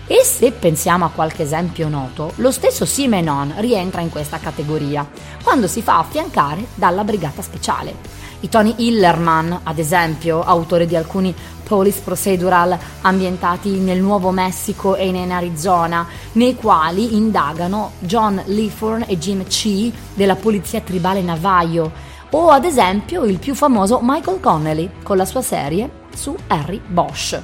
E 0.10 0.24
se 0.24 0.52
pensiamo 0.52 1.06
a 1.06 1.10
qualche 1.10 1.44
esempio 1.44 1.90
noto, 1.90 2.32
lo 2.36 2.52
stesso 2.52 2.86
Simenon 2.86 3.56
rientra 3.58 4.02
in 4.02 4.10
questa 4.10 4.38
categoria, 4.38 5.06
quando 5.44 5.68
si 5.68 5.82
fa 5.82 6.00
affiancare 6.00 6.66
dalla 6.76 7.04
brigata 7.04 7.42
speciale. 7.42 8.17
I 8.40 8.50
Tony 8.50 8.74
Hillerman, 8.78 9.62
ad 9.64 9.80
esempio, 9.80 10.44
autore 10.44 10.86
di 10.86 10.96
alcuni 10.96 11.34
police 11.64 12.02
procedural 12.04 12.78
ambientati 13.02 13.72
nel 13.80 14.00
Nuovo 14.00 14.32
Messico 14.32 14.96
e 14.96 15.08
in 15.08 15.32
Arizona, 15.32 16.08
nei 16.34 16.56
quali 16.56 17.16
indagano 17.16 17.94
John 18.00 18.42
Leaford 18.46 19.06
e 19.08 19.18
Jim 19.18 19.44
Chee 19.48 19.92
della 20.14 20.36
polizia 20.36 20.82
tribale 20.82 21.22
Navajo, 21.22 21.92
o 22.30 22.50
ad 22.50 22.64
esempio 22.64 23.24
il 23.24 23.40
più 23.40 23.56
famoso 23.56 24.00
Michael 24.02 24.40
Connelly 24.40 24.90
con 25.02 25.18
la 25.18 25.26
sua 25.26 25.42
serie 25.42 25.90
su 26.14 26.36
Harry 26.48 26.80
Bosch. 26.86 27.42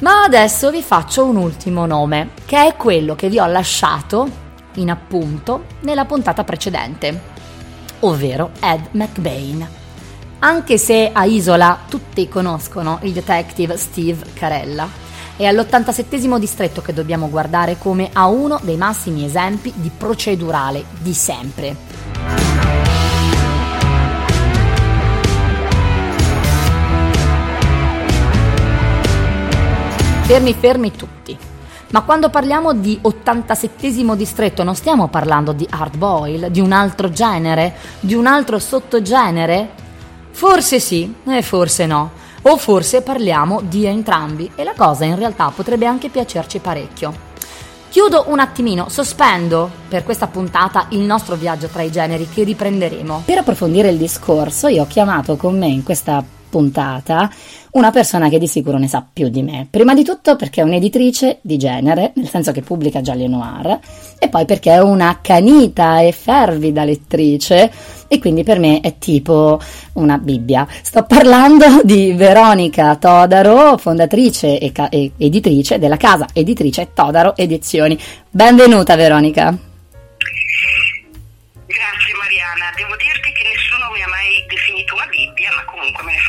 Ma 0.00 0.24
adesso 0.24 0.70
vi 0.70 0.82
faccio 0.82 1.24
un 1.24 1.36
ultimo 1.36 1.86
nome, 1.86 2.30
che 2.44 2.66
è 2.66 2.76
quello 2.76 3.14
che 3.14 3.28
vi 3.28 3.38
ho 3.38 3.46
lasciato 3.46 4.44
in 4.74 4.90
appunto 4.90 5.64
nella 5.80 6.04
puntata 6.04 6.44
precedente, 6.44 7.34
ovvero 8.06 8.50
Ed 8.60 8.88
McBain 8.92 9.84
anche 10.38 10.76
se 10.76 11.10
a 11.12 11.24
Isola 11.24 11.78
tutti 11.88 12.28
conoscono 12.28 12.98
il 13.02 13.12
detective 13.12 13.76
Steve 13.76 14.24
Carella. 14.34 14.88
È 15.34 15.44
all'87 15.44 16.38
distretto 16.38 16.82
che 16.82 16.92
dobbiamo 16.92 17.28
guardare 17.28 17.78
come 17.78 18.10
a 18.12 18.26
uno 18.26 18.60
dei 18.62 18.76
massimi 18.76 19.24
esempi 19.24 19.72
di 19.74 19.90
procedurale 19.90 20.84
di 20.98 21.14
sempre. 21.14 21.76
Fermi, 30.22 30.54
fermi 30.54 30.92
tutti. 30.92 31.55
Ma 31.90 32.02
quando 32.02 32.30
parliamo 32.30 32.72
di 32.72 32.98
87 33.00 34.16
distretto 34.16 34.64
non 34.64 34.74
stiamo 34.74 35.06
parlando 35.08 35.52
di 35.52 35.66
hard 35.70 35.96
boil, 35.96 36.50
di 36.50 36.60
un 36.60 36.72
altro 36.72 37.10
genere, 37.10 37.74
di 38.00 38.14
un 38.14 38.26
altro 38.26 38.58
sottogenere? 38.58 39.70
Forse 40.32 40.80
sì 40.80 41.14
e 41.24 41.42
forse 41.42 41.86
no. 41.86 42.10
O 42.42 42.56
forse 42.56 43.02
parliamo 43.02 43.60
di 43.62 43.86
entrambi 43.86 44.50
e 44.54 44.64
la 44.64 44.74
cosa 44.76 45.04
in 45.04 45.16
realtà 45.16 45.50
potrebbe 45.54 45.86
anche 45.86 46.08
piacerci 46.08 46.58
parecchio. 46.58 47.24
Chiudo 47.88 48.24
un 48.28 48.40
attimino, 48.40 48.88
sospendo 48.88 49.70
per 49.88 50.04
questa 50.04 50.26
puntata 50.26 50.86
il 50.90 51.00
nostro 51.00 51.34
viaggio 51.34 51.68
tra 51.68 51.82
i 51.82 51.90
generi 51.90 52.28
che 52.28 52.42
riprenderemo. 52.42 53.22
Per 53.24 53.38
approfondire 53.38 53.88
il 53.88 53.96
discorso 53.96 54.66
io 54.66 54.82
ho 54.82 54.86
chiamato 54.86 55.36
con 55.36 55.56
me 55.56 55.68
in 55.68 55.82
questa 55.82 56.22
puntata 56.56 57.30
una 57.72 57.90
persona 57.90 58.30
che 58.30 58.38
di 58.38 58.46
sicuro 58.46 58.78
ne 58.78 58.88
sa 58.88 59.06
più 59.10 59.28
di 59.28 59.42
me. 59.42 59.66
Prima 59.68 59.92
di 59.92 60.02
tutto 60.02 60.36
perché 60.36 60.62
è 60.62 60.64
un'editrice 60.64 61.40
di 61.42 61.58
genere, 61.58 62.12
nel 62.14 62.30
senso 62.30 62.50
che 62.50 62.62
pubblica 62.62 63.02
gialli 63.02 63.28
noir, 63.28 63.78
e 64.18 64.28
poi 64.30 64.46
perché 64.46 64.72
è 64.72 64.80
una 64.80 65.10
accanita 65.10 66.00
e 66.00 66.12
fervida 66.12 66.84
lettrice 66.84 67.70
e 68.08 68.18
quindi 68.18 68.44
per 68.44 68.58
me 68.58 68.80
è 68.80 68.96
tipo 68.96 69.60
una 69.94 70.16
Bibbia. 70.16 70.66
Sto 70.80 71.02
parlando 71.02 71.82
di 71.84 72.14
Veronica 72.14 72.96
Todaro, 72.96 73.76
fondatrice 73.76 74.58
e, 74.58 74.72
ca- 74.72 74.88
e 74.88 75.12
editrice 75.18 75.78
della 75.78 75.98
casa 75.98 76.28
editrice 76.32 76.92
Todaro 76.94 77.36
Edizioni. 77.36 78.00
Benvenuta 78.30 78.96
Veronica. 78.96 79.54
Grazie 81.66 82.14
Mariana, 82.14 82.72
devo 82.74 82.96
dirti 82.96 83.32
che 83.32 83.42
nessuno 83.42 83.90
mi 83.92 84.00
ha 84.00 84.08
mai 84.08 84.46
definito 84.48 84.94
una 84.94 85.06
Bibbia, 85.06 85.52
ma 85.52 85.64
comunque 85.66 86.02
me 86.04 86.12
ne. 86.12 86.25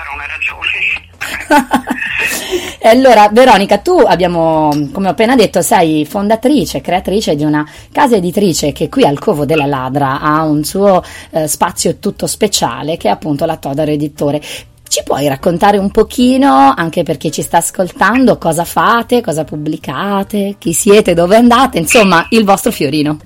e 2.80 2.88
allora, 2.88 3.30
Veronica, 3.32 3.78
tu 3.78 3.98
abbiamo, 4.00 4.70
come 4.92 5.08
ho 5.08 5.12
appena 5.12 5.36
detto, 5.36 5.62
sei 5.62 6.06
fondatrice, 6.06 6.82
creatrice 6.82 7.36
di 7.36 7.44
una 7.44 7.66
casa 7.92 8.16
editrice 8.16 8.72
che 8.72 8.90
qui 8.90 9.06
al 9.06 9.20
Covo 9.20 9.46
della 9.46 9.66
Ladra 9.66 10.20
ha 10.20 10.44
un 10.44 10.64
suo 10.64 11.04
eh, 11.32 11.48
spazio 11.48 11.98
tutto 11.98 12.28
speciale, 12.28 12.98
che 12.98 13.08
è 13.08 13.12
appunto 13.12 13.46
la 13.46 13.58
Todaro 13.58 13.92
Editore. 13.92 14.42
Ci 14.88 15.04
puoi 15.04 15.28
raccontare 15.28 15.78
un 15.78 15.92
pochino, 15.92 16.74
anche 16.76 17.04
per 17.04 17.18
chi 17.18 17.32
ci 17.32 17.42
sta 17.42 17.58
ascoltando, 17.58 18.38
cosa 18.38 18.64
fate, 18.64 19.22
cosa 19.22 19.44
pubblicate, 19.44 20.56
chi 20.58 20.74
siete, 20.74 21.14
dove 21.14 21.36
andate, 21.36 21.78
insomma, 21.78 22.26
il 22.30 22.46
vostro 22.46 22.72
fiorino. 22.72 23.20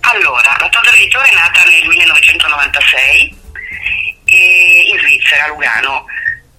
Allora, 0.00 0.56
la 0.60 0.68
Todaro 0.68 0.96
Editore 0.96 1.28
è 1.28 1.34
nata 1.34 1.64
nel 1.64 1.88
1996 1.88 3.42
in 4.26 4.98
Svizzera, 4.98 5.44
a 5.44 5.48
Lugano. 5.48 6.06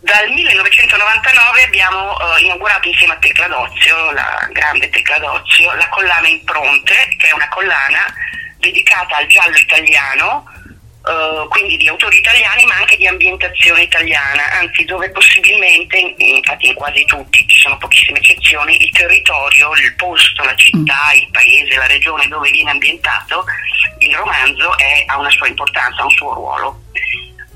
Dal 0.06 0.30
1999 0.30 1.64
abbiamo 1.64 2.12
uh, 2.12 2.38
inaugurato 2.38 2.88
insieme 2.88 3.14
a 3.14 3.18
Tecla 3.18 3.48
d'Ozio, 3.48 4.12
la 4.12 4.48
grande 4.52 4.88
Tecla 4.90 5.18
d'Ozio, 5.18 5.74
la 5.74 5.90
collana 5.90 6.28
Impronte, 6.28 6.94
che 7.18 7.30
è 7.30 7.34
una 7.34 7.50
collana 7.50 8.06
dedicata 8.60 9.18
al 9.18 9.26
giallo 9.26 9.58
italiano, 9.58 10.46
uh, 11.02 11.48
quindi 11.48 11.78
di 11.78 11.88
autori 11.88 12.20
italiani 12.20 12.66
ma 12.66 12.76
anche 12.76 12.98
di 12.98 13.08
ambientazione 13.08 13.82
italiana, 13.82 14.44
anzi 14.60 14.86
dove 14.86 15.10
possibilmente, 15.10 15.98
infatti 16.18 16.68
in 16.68 16.76
quasi 16.76 17.04
tutti, 17.06 17.44
ci 17.48 17.58
sono 17.58 17.76
pochissime 17.80 18.20
eccezioni, 18.20 18.84
il 18.84 18.92
territorio, 18.92 19.74
il 19.74 19.96
posto, 19.96 20.44
la 20.44 20.56
città, 20.56 21.14
mm. 21.14 21.18
il 21.18 21.30
paese, 21.32 21.78
la 21.78 21.88
regione 21.88 22.28
dove 22.28 22.52
viene 22.52 22.70
ambientato, 22.70 23.44
il 23.98 24.16
romanzo 24.16 24.78
è, 24.78 25.04
ha 25.08 25.18
una 25.18 25.32
sua 25.32 25.48
importanza, 25.48 26.04
ha 26.04 26.06
un 26.06 26.12
suo 26.12 26.32
ruolo. 26.32 26.84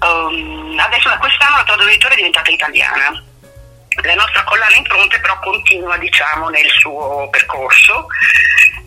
Um, 0.01 0.79
adesso 0.79 1.09
da 1.09 1.17
quest'anno 1.17 1.48
Editore 1.87 2.13
è 2.13 2.17
diventata 2.17 2.49
italiana. 2.49 3.23
La 4.03 4.13
nostra 4.13 4.43
collana 4.43 4.75
impronte 4.75 5.19
però 5.19 5.37
continua 5.39 5.97
diciamo, 5.97 6.49
nel 6.49 6.69
suo 6.69 7.27
percorso. 7.29 8.07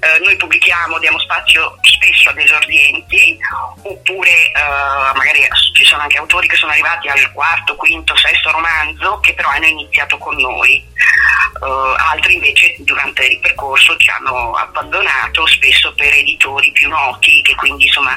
Uh, 0.03 0.25
noi 0.25 0.37
pubblichiamo, 0.37 0.99
diamo 0.99 1.19
spazio 1.21 1.79
spesso 1.83 2.31
ad 2.31 2.39
esordienti, 2.39 3.39
oppure 3.83 4.51
uh, 4.53 5.17
magari 5.17 5.47
ci 5.75 5.85
sono 5.85 6.03
anche 6.03 6.19
autori 6.19 6.49
che 6.49 6.57
sono 6.57 6.73
arrivati 6.73 7.09
al 7.09 7.31
quarto, 7.33 7.77
quinto, 7.77 8.17
sesto 8.17 8.51
romanzo 8.51 9.21
che 9.21 9.35
però 9.35 9.51
hanno 9.51 9.67
iniziato 9.67 10.19
con 10.19 10.35
noi. 10.37 10.85
Uh, 11.61 11.95
altri 12.11 12.35
invece 12.35 12.75
durante 12.79 13.25
il 13.27 13.39
percorso 13.39 13.97
ci 13.97 14.11
hanno 14.11 14.55
abbandonato 14.55 15.47
spesso 15.47 15.93
per 15.95 16.13
editori 16.13 16.73
più 16.73 16.89
noti 16.89 17.41
che 17.43 17.55
quindi 17.55 17.85
insomma 17.85 18.17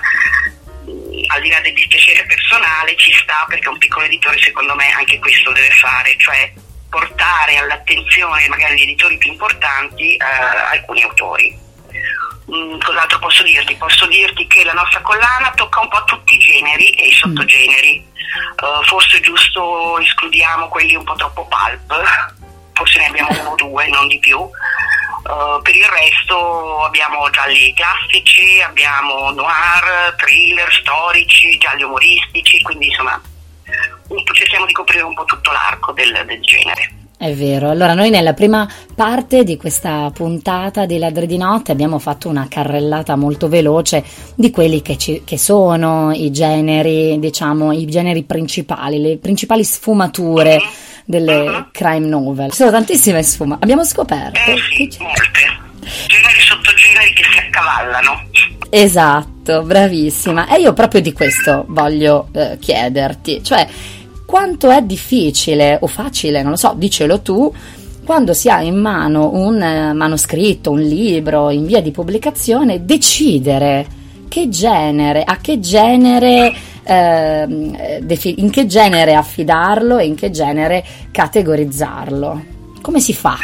al 1.28 1.42
di 1.42 1.50
là 1.50 1.60
del 1.62 1.74
dispiacere 1.74 2.26
personale 2.26 2.96
ci 2.98 3.12
sta 3.14 3.46
perché 3.48 3.70
un 3.70 3.78
piccolo 3.78 4.06
editore 4.06 4.38
secondo 4.40 4.76
me 4.76 4.92
anche 4.92 5.20
questo 5.20 5.52
deve 5.52 5.72
fare, 5.72 6.16
cioè 6.18 6.52
portare 6.90 7.58
all'attenzione 7.58 8.48
magari 8.48 8.78
gli 8.78 8.84
editori 8.84 9.18
più 9.18 9.32
importanti 9.32 10.16
eh, 10.16 10.24
alcuni 10.24 11.02
autori. 11.02 11.64
Mm, 12.52 12.80
cos'altro 12.80 13.20
posso 13.20 13.44
dirti? 13.44 13.76
Posso 13.76 14.06
dirti 14.08 14.46
che 14.48 14.64
la 14.64 14.74
nostra 14.74 15.02
collana 15.02 15.52
tocca 15.56 15.82
un 15.82 15.90
po' 15.90 16.04
tutti 16.04 16.36
i 16.36 16.38
generi 16.38 16.90
e 16.92 17.08
i 17.08 17.10
mm. 17.10 17.14
sottogeneri. 17.14 18.14
Uh, 18.62 18.84
forse 18.84 19.20
giusto 19.22 19.98
escludiamo 20.00 20.68
quelli 20.68 20.96
un 20.96 21.04
po' 21.04 21.16
troppo 21.16 21.48
pulp, 21.48 22.45
forse 22.76 23.00
ne 23.00 23.08
abbiamo 23.08 23.30
uno 23.32 23.50
o 23.52 23.56
due, 23.56 23.88
non 23.88 24.08
di 24.08 24.20
più. 24.20 24.38
Uh, 24.38 25.60
per 25.64 25.76
il 25.76 25.86
resto 25.86 26.84
abbiamo 26.84 27.28
gialli 27.32 27.74
classici, 27.74 28.62
abbiamo 28.62 29.32
noir, 29.32 30.14
thriller, 30.18 30.72
storici, 30.72 31.58
gialli 31.58 31.82
umoristici, 31.82 32.62
quindi 32.62 32.88
insomma 32.88 33.20
cerchiamo 34.34 34.68
di 34.68 34.74
coprire 34.74 35.04
un 35.04 35.16
po' 35.16 35.24
tutto 35.26 35.52
l'arco 35.52 35.94
del, 35.94 36.24
del 36.28 36.42
genere. 36.42 36.92
È 37.18 37.34
vero, 37.34 37.70
allora 37.70 37.94
noi 37.94 38.10
nella 38.10 38.34
prima 38.34 38.70
parte 38.94 39.46
di 39.46 39.56
questa 39.56 40.12
puntata 40.14 40.86
di 40.86 40.98
Ladri 40.98 41.26
di 41.26 41.38
Notte 41.38 41.72
abbiamo 41.72 41.98
fatto 41.98 42.28
una 42.28 42.48
carrellata 42.50 43.16
molto 43.16 43.48
veloce 43.48 44.04
di 44.36 44.52
quelli 44.52 44.82
che, 44.82 44.98
ci, 44.98 45.24
che 45.24 45.38
sono 45.38 46.12
i 46.14 46.30
generi, 46.30 47.18
diciamo, 47.18 47.72
i 47.72 47.86
generi 47.86 48.24
principali, 48.24 49.00
le 49.00 49.18
principali 49.18 49.64
sfumature 49.64 50.58
mm-hmm. 50.58 50.85
Delle 51.06 51.48
uh-huh. 51.48 51.66
crime 51.72 52.08
novel. 52.08 52.50
Ci 52.50 52.58
sono 52.58 52.72
tantissime 52.72 53.24
sfumature, 53.24 53.64
abbiamo 53.64 53.86
scoperto. 53.86 54.40
Eh 54.40 54.58
sì, 54.76 54.88
che 54.88 54.98
molte. 55.00 55.64
Generi 56.08 56.40
sottogeneri 56.40 57.14
che 57.14 57.24
si 57.32 57.38
accavallano. 57.38 58.24
Esatto, 58.70 59.62
bravissima. 59.62 60.54
E 60.54 60.60
io 60.60 60.74
proprio 60.74 61.00
di 61.00 61.14
questo 61.14 61.66
voglio 61.68 62.30
eh, 62.34 62.58
chiederti, 62.60 63.44
cioè 63.44 63.68
quanto 64.26 64.72
è 64.72 64.82
difficile 64.82 65.78
o 65.80 65.88
facile, 65.88 66.42
non 66.42 66.52
lo 66.52 66.58
so, 66.58 66.74
dicelo 66.76 67.22
tu, 67.22 67.54
quando 68.04 68.34
si 68.34 68.50
ha 68.50 68.62
in 68.62 68.76
mano 68.76 69.32
un 69.34 69.62
eh, 69.62 69.94
manoscritto, 69.94 70.72
un 70.72 70.82
libro 70.82 71.52
in 71.52 71.66
via 71.66 71.82
di 71.82 71.92
pubblicazione, 71.92 72.84
decidere 72.84 73.86
che 74.36 74.50
genere, 74.50 75.24
a 75.24 75.38
che 75.38 75.62
genere, 75.62 76.54
eh, 76.84 77.46
in 78.36 78.50
che 78.50 78.66
genere 78.66 79.16
affidarlo 79.16 79.98
e 79.98 80.08
in 80.08 80.16
che 80.16 80.30
genere 80.30 80.84
categorizzarlo. 81.10 82.44
Come 82.82 83.00
si 83.00 83.14
fa? 83.14 83.38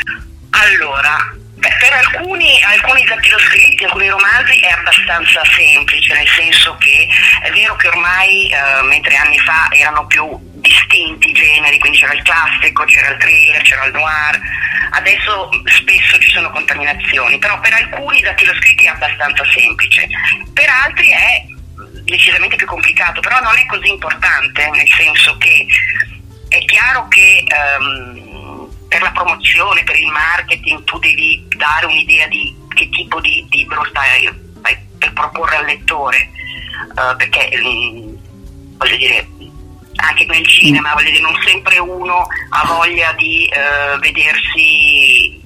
Allora, 0.49 1.33
per 1.61 1.93
alcuni, 1.93 2.59
alcuni 2.63 3.03
dattiloscritti, 3.03 3.83
alcuni 3.83 4.09
romanzi 4.09 4.59
è 4.59 4.69
abbastanza 4.69 5.41
semplice, 5.55 6.13
nel 6.15 6.27
senso 6.27 6.75
che 6.77 7.07
è 7.43 7.51
vero 7.51 7.75
che 7.75 7.87
ormai, 7.87 8.49
eh, 8.49 8.81
mentre 8.83 9.15
anni 9.15 9.37
fa 9.37 9.67
erano 9.69 10.07
più 10.07 10.39
distinti 10.55 11.29
i 11.29 11.33
generi, 11.33 11.77
quindi 11.77 11.99
c'era 11.99 12.13
il 12.13 12.23
classico, 12.23 12.83
c'era 12.85 13.09
il 13.09 13.17
thriller, 13.17 13.61
c'era 13.61 13.85
il 13.85 13.93
noir, 13.93 14.39
adesso 14.91 15.49
spesso 15.65 16.17
ci 16.17 16.31
sono 16.31 16.49
contaminazioni, 16.49 17.37
però 17.37 17.59
per 17.59 17.73
alcuni 17.73 18.21
dattiloscritti 18.21 18.85
è 18.85 18.89
abbastanza 18.89 19.43
semplice, 19.53 20.07
per 20.53 20.67
altri 20.67 21.09
è 21.09 21.45
decisamente 22.05 22.55
più 22.55 22.65
complicato, 22.65 23.21
però 23.21 23.39
non 23.39 23.55
è 23.55 23.65
così 23.67 23.89
importante, 23.89 24.67
nel 24.71 24.89
senso 24.97 25.37
che 25.37 25.65
è 26.49 26.65
chiaro 26.65 27.07
che... 27.07 27.43
Um, 27.79 28.30
per 28.91 29.01
la 29.03 29.11
promozione, 29.11 29.83
per 29.83 29.97
il 29.97 30.07
marketing, 30.07 30.83
tu 30.83 30.99
devi 30.99 31.47
dare 31.55 31.85
un'idea 31.85 32.27
di 32.27 32.53
che 32.75 32.89
tipo 32.89 33.21
di 33.21 33.47
libro 33.49 33.85
stai, 33.85 34.29
stai 34.59 34.77
per 34.99 35.13
proporre 35.13 35.55
al 35.55 35.65
lettore, 35.65 36.29
uh, 36.89 37.15
perché 37.15 37.49
um, 37.63 38.17
voglio 38.75 38.97
dire, 38.97 39.25
anche 39.95 40.25
nel 40.25 40.45
cinema, 40.45 40.91
voglio 40.93 41.09
dire, 41.09 41.21
non 41.21 41.41
sempre 41.41 41.79
uno 41.79 42.27
ha 42.49 42.65
voglia 42.65 43.13
di 43.13 43.49
uh, 43.49 43.97
vedersi 43.99 45.39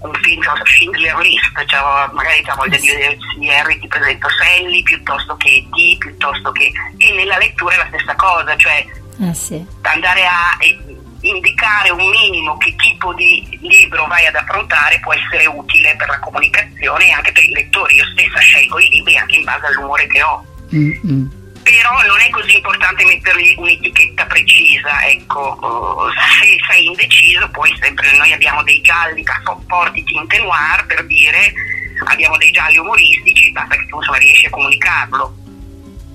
un 0.00 0.14
film, 0.14 0.42
cioè 0.42 0.54
Schindler 0.64 1.16
List, 1.18 1.64
cioè 1.66 1.80
magari 2.12 2.42
ha 2.44 2.54
voglia 2.56 2.76
di 2.76 2.88
vedersi 2.88 3.48
Harry 3.50 3.78
ti 3.78 3.86
presento 3.86 4.26
Sally 4.30 4.82
piuttosto 4.82 5.36
che 5.36 5.48
E.T., 5.48 5.98
piuttosto 5.98 6.50
che... 6.50 6.72
e 6.96 7.12
nella 7.14 7.38
lettura 7.38 7.74
è 7.74 7.78
la 7.78 7.86
stessa 7.86 8.16
cosa, 8.16 8.56
cioè 8.56 8.84
eh 9.20 9.34
sì. 9.34 9.64
andare 9.82 10.26
a 10.26 10.56
indicare 11.22 11.90
un 11.90 12.08
minimo 12.08 12.56
che 12.56 12.74
tipo 12.76 13.12
di 13.14 13.58
libro 13.62 14.06
vai 14.06 14.26
ad 14.26 14.34
affrontare 14.34 15.00
può 15.00 15.12
essere 15.12 15.46
utile 15.46 15.94
per 15.96 16.08
la 16.08 16.18
comunicazione 16.18 17.08
e 17.08 17.10
anche 17.10 17.32
per 17.32 17.44
i 17.44 17.50
lettori. 17.50 17.96
Io 17.96 18.04
stessa 18.12 18.38
scelgo 18.38 18.78
i 18.78 18.88
libri 18.88 19.16
anche 19.16 19.36
in 19.36 19.44
base 19.44 19.66
all'umore 19.66 20.06
che 20.06 20.22
ho. 20.22 20.44
Mm-hmm. 20.74 21.26
Però 21.62 22.02
non 22.06 22.18
è 22.20 22.30
così 22.30 22.56
importante 22.56 23.04
mettergli 23.04 23.54
un'etichetta 23.56 24.24
precisa, 24.24 25.06
ecco, 25.06 26.08
se 26.40 26.58
sei 26.66 26.86
indeciso 26.86 27.48
poi 27.50 27.76
sempre 27.78 28.16
noi 28.16 28.32
abbiamo 28.32 28.62
dei 28.62 28.80
gialli 28.80 29.22
forti 29.68 30.02
tinte 30.04 30.38
noir 30.38 30.86
per 30.86 31.06
dire, 31.06 31.52
abbiamo 32.06 32.38
dei 32.38 32.50
gialli 32.50 32.78
umoristici, 32.78 33.52
basta 33.52 33.76
che 33.76 33.86
tu 33.86 33.96
insomma, 33.96 34.16
riesci 34.16 34.46
a 34.46 34.50
comunicarlo. 34.50 35.34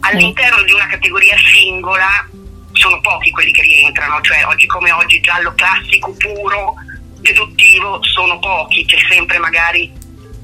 All'interno 0.02 0.64
di 0.64 0.72
una 0.72 0.88
categoria 0.88 1.38
singola 1.38 2.28
sono 2.76 3.00
pochi 3.02 3.32
quelli 3.32 3.52
che 3.52 3.62
rientrano, 3.62 4.22
cioè 4.22 4.46
oggi 4.46 4.66
come 4.68 4.92
oggi 4.92 5.20
giallo 5.22 5.54
classico 5.56 6.14
puro, 6.18 6.76
deduttivo, 7.20 8.00
sono 8.04 8.38
pochi, 8.40 8.86
c'è 8.86 8.98
sempre 9.10 9.38
magari 9.40 9.92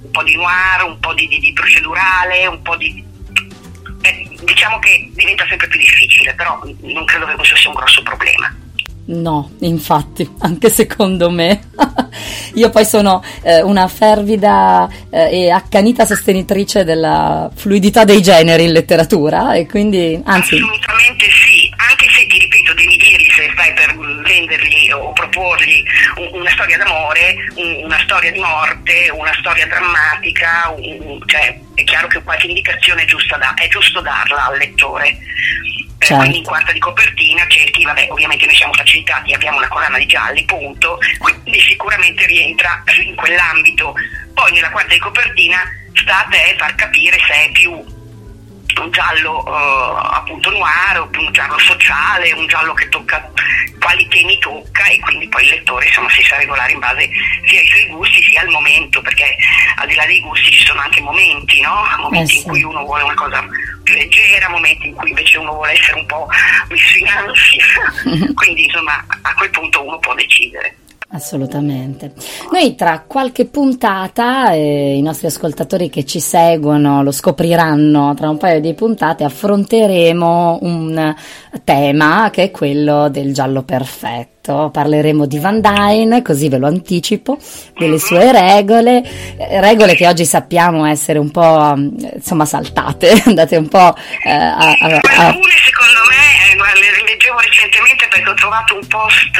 un 0.01 0.11
po' 0.11 0.23
di 0.23 0.35
noir, 0.35 0.83
un 0.85 0.99
po' 0.99 1.13
di, 1.13 1.27
di, 1.27 1.39
di 1.39 1.53
procedurale, 1.53 2.47
un 2.47 2.61
po' 2.61 2.75
di... 2.75 3.03
Eh, 4.01 4.29
diciamo 4.43 4.79
che 4.79 5.11
diventa 5.13 5.45
sempre 5.47 5.67
più 5.67 5.79
difficile, 5.79 6.33
però 6.33 6.59
non 6.81 7.05
credo 7.05 7.25
che 7.27 7.35
questo 7.35 7.55
sia 7.55 7.69
un 7.69 7.75
grosso 7.75 8.01
problema. 8.01 8.53
No, 9.03 9.51
infatti, 9.59 10.29
anche 10.39 10.69
secondo 10.69 11.29
me. 11.29 11.69
Io 12.55 12.69
poi 12.69 12.85
sono 12.85 13.23
eh, 13.43 13.61
una 13.61 13.87
fervida 13.87 14.87
eh, 15.09 15.45
e 15.45 15.49
accanita 15.49 16.05
sostenitrice 16.05 16.83
della 16.83 17.49
fluidità 17.53 18.03
dei 18.03 18.21
generi 18.21 18.65
in 18.65 18.71
letteratura 18.71 19.53
e 19.53 19.65
quindi, 19.65 20.19
anzi... 20.23 20.55
Assolutamente 20.55 21.25
sì, 21.43 21.69
anche 21.89 22.09
se 22.09 22.27
ti 22.27 22.37
ripeto, 22.39 22.73
devi 22.73 22.97
dirgli 22.97 23.29
se 23.31 23.49
stai 23.53 23.73
per 23.73 23.97
vendergli 24.23 24.91
o 24.91 25.11
proporgli 25.13 25.83
una 26.31 26.49
storia 26.51 26.77
d'amore, 26.77 27.35
una 27.55 27.99
storia 28.03 28.31
di 28.31 28.39
morte, 28.39 29.09
una 29.11 29.33
storia 29.39 29.67
drammatica, 29.67 30.73
cioè 31.25 31.59
è 31.75 31.83
chiaro 31.83 32.07
che 32.07 32.21
qualche 32.23 32.47
indicazione 32.47 33.03
è, 33.03 33.37
da, 33.37 33.53
è 33.55 33.67
giusto 33.67 34.01
darla 34.01 34.47
al 34.47 34.57
lettore 34.57 35.17
certo. 36.01 36.17
quindi 36.17 36.37
in 36.39 36.43
quarta 36.43 36.71
di 36.71 36.79
copertina 36.79 37.45
cerchi, 37.47 37.83
vabbè 37.83 38.07
ovviamente 38.09 38.45
noi 38.45 38.55
siamo 38.55 38.73
facilitati, 38.73 39.33
abbiamo 39.33 39.57
una 39.57 39.67
collana 39.67 39.97
di 39.97 40.05
gialli, 40.05 40.43
punto, 40.45 40.99
quindi 41.19 41.59
sicuramente 41.61 42.25
rientra 42.25 42.83
in 43.03 43.15
quell'ambito. 43.15 43.93
Poi 44.33 44.51
nella 44.51 44.71
quarta 44.71 44.93
di 44.93 44.99
copertina 44.99 45.61
sta 45.93 46.25
a 46.25 46.27
te 46.29 46.55
far 46.57 46.75
capire 46.75 47.17
se 47.27 47.33
è 47.33 47.51
più 47.51 47.99
un 48.79 48.91
giallo 48.91 49.43
uh, 49.43 49.97
appunto 50.13 50.49
noir, 50.51 51.07
un 51.17 51.31
giallo 51.31 51.57
sociale, 51.59 52.31
un 52.33 52.47
giallo 52.47 52.73
che 52.73 52.87
tocca 52.89 53.31
quali 53.81 54.07
temi 54.07 54.37
tocca 54.37 54.85
e 54.85 54.99
quindi 54.99 55.27
poi 55.27 55.43
il 55.43 55.49
lettore 55.49 55.87
insomma 55.87 56.09
si 56.11 56.23
sa 56.23 56.37
regolare 56.37 56.71
in 56.71 56.79
base 56.79 57.09
sia 57.45 57.59
ai 57.59 57.67
suoi 57.67 57.87
gusti 57.87 58.21
sia 58.23 58.41
al 58.41 58.49
momento, 58.49 59.01
perché 59.01 59.35
al 59.77 59.87
di 59.87 59.95
là 59.95 60.05
dei 60.05 60.21
gusti 60.21 60.51
ci 60.51 60.65
sono 60.65 60.79
anche 60.81 61.01
momenti, 61.01 61.59
no? 61.61 61.83
Momenti 61.97 62.35
eh 62.35 62.37
sì. 62.37 62.37
in 62.37 62.43
cui 62.43 62.63
uno 62.63 62.83
vuole 62.85 63.03
una 63.03 63.15
cosa 63.15 63.43
più 63.83 63.95
leggera, 63.95 64.49
momenti 64.49 64.87
in 64.87 64.93
cui 64.93 65.09
invece 65.09 65.39
uno 65.39 65.53
vuole 65.53 65.71
essere 65.71 65.99
un 65.99 66.05
po' 66.05 66.27
messo 66.69 66.97
in 66.97 67.07
ansia, 67.07 68.33
quindi 68.35 68.65
insomma 68.65 69.03
a 69.21 69.33
quel 69.33 69.49
punto 69.49 69.83
uno 69.83 69.97
può 69.97 70.13
decidere. 70.13 70.75
Assolutamente. 71.13 72.13
Noi 72.51 72.73
tra 72.75 73.03
qualche 73.05 73.45
puntata, 73.45 74.53
eh, 74.53 74.95
i 74.95 75.01
nostri 75.01 75.27
ascoltatori 75.27 75.89
che 75.89 76.05
ci 76.05 76.21
seguono 76.21 77.03
lo 77.03 77.11
scopriranno. 77.11 78.13
Tra 78.15 78.29
un 78.29 78.37
paio 78.37 78.61
di 78.61 78.73
puntate, 78.73 79.25
affronteremo 79.25 80.59
un 80.61 81.15
tema 81.65 82.29
che 82.31 82.43
è 82.43 82.51
quello 82.51 83.09
del 83.09 83.33
giallo 83.33 83.63
perfetto. 83.63 84.69
Parleremo 84.71 85.25
di 85.27 85.37
Van 85.37 85.59
Dyne, 85.59 86.21
così 86.21 86.49
ve 86.49 86.57
lo 86.57 86.65
anticipo, 86.65 87.37
delle 87.77 87.99
sue 87.99 88.31
regole, 88.31 89.03
eh, 89.37 89.61
regole 89.61 89.93
che 89.93 90.07
oggi 90.07 90.25
sappiamo 90.25 90.85
essere 90.85 91.19
un 91.19 91.29
po' 91.29 91.75
insomma 91.75 92.45
saltate, 92.45 93.21
andate 93.27 93.57
un 93.57 93.67
po' 93.67 93.93
eh, 94.25 94.31
a, 94.31 94.55
a, 94.55 94.99
a... 94.99 95.27
Alcune 95.27 95.53
secondo 95.63 96.01
me, 96.09 96.21
eh, 96.49 96.79
le 96.79 96.95
rileggevo 96.95 97.37
recentemente 97.37 98.00
perché 98.11 98.29
ho 98.29 98.33
trovato 98.33 98.75
un 98.75 98.85
post 98.87 99.39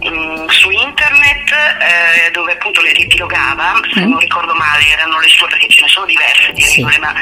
mh, 0.00 0.08
mm, 0.08 0.46
su 0.48 0.70
internet 0.70 1.52
eh, 1.52 2.30
dove 2.32 2.52
appunto 2.52 2.82
le 2.82 2.92
riepilogava, 2.92 3.80
se 3.92 4.00
mm. 4.00 4.10
non 4.10 4.18
ricordo 4.18 4.52
male 4.54 4.88
erano 4.88 5.20
le 5.20 5.28
sue 5.28 5.46
perché 5.46 5.68
ce 5.68 5.82
ne 5.82 5.88
sono 5.88 6.04
diverse 6.04 6.52
di 6.52 6.64
regole, 6.64 6.92
sì. 6.92 7.00
ma 7.00 7.14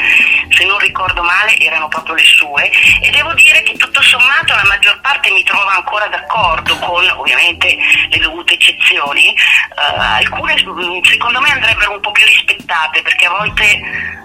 se 0.49 0.65
non 0.65 0.79
ricordo 0.79 1.23
male 1.23 1.59
erano 1.59 1.89
proprio 1.89 2.15
le 2.15 2.25
sue 2.25 2.71
e 3.03 3.11
devo 3.11 3.35
dire 3.35 3.63
che 3.63 3.77
tutto 3.77 4.01
sommato 4.01 4.55
la 4.55 4.65
maggior 4.67 4.99
parte 5.01 5.31
mi 5.31 5.45
trova 5.45 5.75
ancora 5.75 6.07
d'accordo 6.07 6.79
con 6.79 7.07
ovviamente 7.17 7.77
le 8.09 8.19
dovute 8.19 8.55
eccezioni, 8.55 9.35
uh, 9.77 10.01
alcune 10.01 10.55
mm, 10.55 11.03
secondo 11.03 11.41
me 11.41 11.51
andrebbero 11.51 11.93
un 11.93 12.01
po' 12.01 12.13
più 12.13 12.25
rispettate 12.25 13.03
perché 13.03 13.27
a 13.27 13.31
volte... 13.31 13.81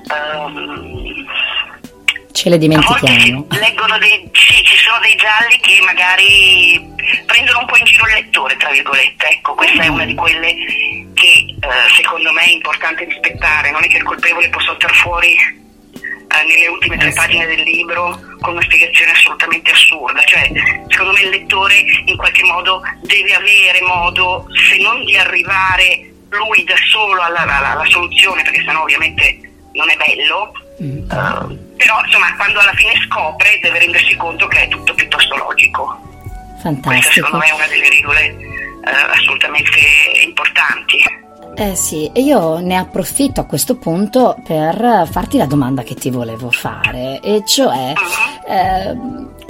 Uh, 0.07 1.25
ce 2.37 2.49
le 2.49 2.59
dimentichiamo. 2.59 3.47
leggono 3.49 3.97
dei, 3.97 4.29
sì, 4.31 4.63
ci 4.63 4.77
sono 4.77 4.99
dei 4.99 5.15
gialli 5.15 5.57
che 5.59 5.81
magari 5.83 6.79
prendono 7.25 7.59
un 7.61 7.65
po' 7.65 7.77
in 7.77 7.85
giro 7.85 8.05
il 8.05 8.13
lettore, 8.13 8.55
tra 8.57 8.69
virgolette. 8.69 9.27
Ecco, 9.27 9.55
questa 9.55 9.81
è 9.81 9.87
una 9.87 10.05
di 10.05 10.13
quelle 10.13 10.53
che 11.15 11.33
eh, 11.33 11.89
secondo 11.95 12.31
me 12.33 12.43
è 12.43 12.51
importante 12.51 13.05
rispettare. 13.05 13.71
Non 13.71 13.83
è 13.83 13.87
che 13.87 13.97
il 13.97 14.03
colpevole 14.03 14.49
può 14.49 14.61
saltare 14.61 14.93
fuori 14.93 15.33
eh, 15.33 16.43
nelle 16.47 16.67
ultime 16.67 16.97
tre 16.97 17.09
eh 17.09 17.13
pagine 17.13 17.47
del 17.47 17.61
libro 17.61 18.19
con 18.39 18.53
una 18.53 18.61
spiegazione 18.61 19.11
assolutamente 19.13 19.71
assurda. 19.71 20.21
Cioè, 20.23 20.51
secondo 20.89 21.13
me 21.13 21.21
il 21.21 21.29
lettore 21.29 21.83
in 22.05 22.17
qualche 22.17 22.43
modo 22.43 22.83
deve 23.01 23.33
avere 23.33 23.81
modo, 23.81 24.45
se 24.69 24.77
non 24.77 25.03
di 25.05 25.17
arrivare 25.17 26.13
lui 26.29 26.63
da 26.65 26.75
solo 26.85 27.19
alla, 27.19 27.39
alla, 27.39 27.71
alla 27.71 27.89
soluzione, 27.89 28.43
perché 28.43 28.61
sennò 28.63 28.83
ovviamente 28.83 29.39
non 29.73 29.89
è 29.89 29.95
bello. 29.95 30.51
Mm. 30.81 31.09
Uh, 31.09 31.57
però 31.75 31.99
insomma 32.05 32.35
quando 32.35 32.59
alla 32.59 32.73
fine 32.73 32.93
scopre 33.07 33.57
deve 33.61 33.79
rendersi 33.79 34.15
conto 34.15 34.47
che 34.47 34.63
è 34.63 34.67
tutto 34.67 34.93
piuttosto 34.93 35.35
logico. 35.35 35.97
Fantastico. 36.59 36.89
Questa 36.89 37.11
secondo 37.11 37.37
me 37.37 37.45
è 37.45 37.51
una 37.51 37.67
delle 37.67 37.89
regole 37.89 38.25
eh, 38.27 39.11
assolutamente 39.13 39.79
importanti. 40.23 40.97
Eh 41.59 41.75
sì, 41.75 42.11
e 42.13 42.21
io 42.21 42.59
ne 42.59 42.77
approfitto 42.77 43.41
a 43.41 43.45
questo 43.45 43.77
punto 43.77 44.37
per 44.45 45.07
farti 45.09 45.37
la 45.37 45.47
domanda 45.47 45.81
che 45.81 45.95
ti 45.95 46.11
volevo 46.11 46.51
fare, 46.51 47.19
e 47.19 47.41
cioè 47.47 47.93
uh-huh. 47.95 48.53
eh, 48.53 48.95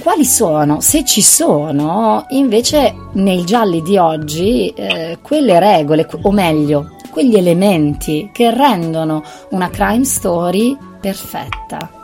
quali 0.02 0.24
sono, 0.24 0.80
se 0.80 1.04
ci 1.04 1.20
sono, 1.20 2.24
invece 2.30 2.94
nei 3.12 3.44
gialli 3.44 3.82
di 3.82 3.98
oggi, 3.98 4.70
eh, 4.70 5.18
quelle 5.20 5.58
regole, 5.58 6.08
o 6.22 6.32
meglio, 6.32 6.96
quegli 7.10 7.36
elementi 7.36 8.30
che 8.32 8.54
rendono 8.54 9.22
una 9.50 9.68
crime 9.68 10.04
story 10.04 10.74
perfetta? 11.00 11.98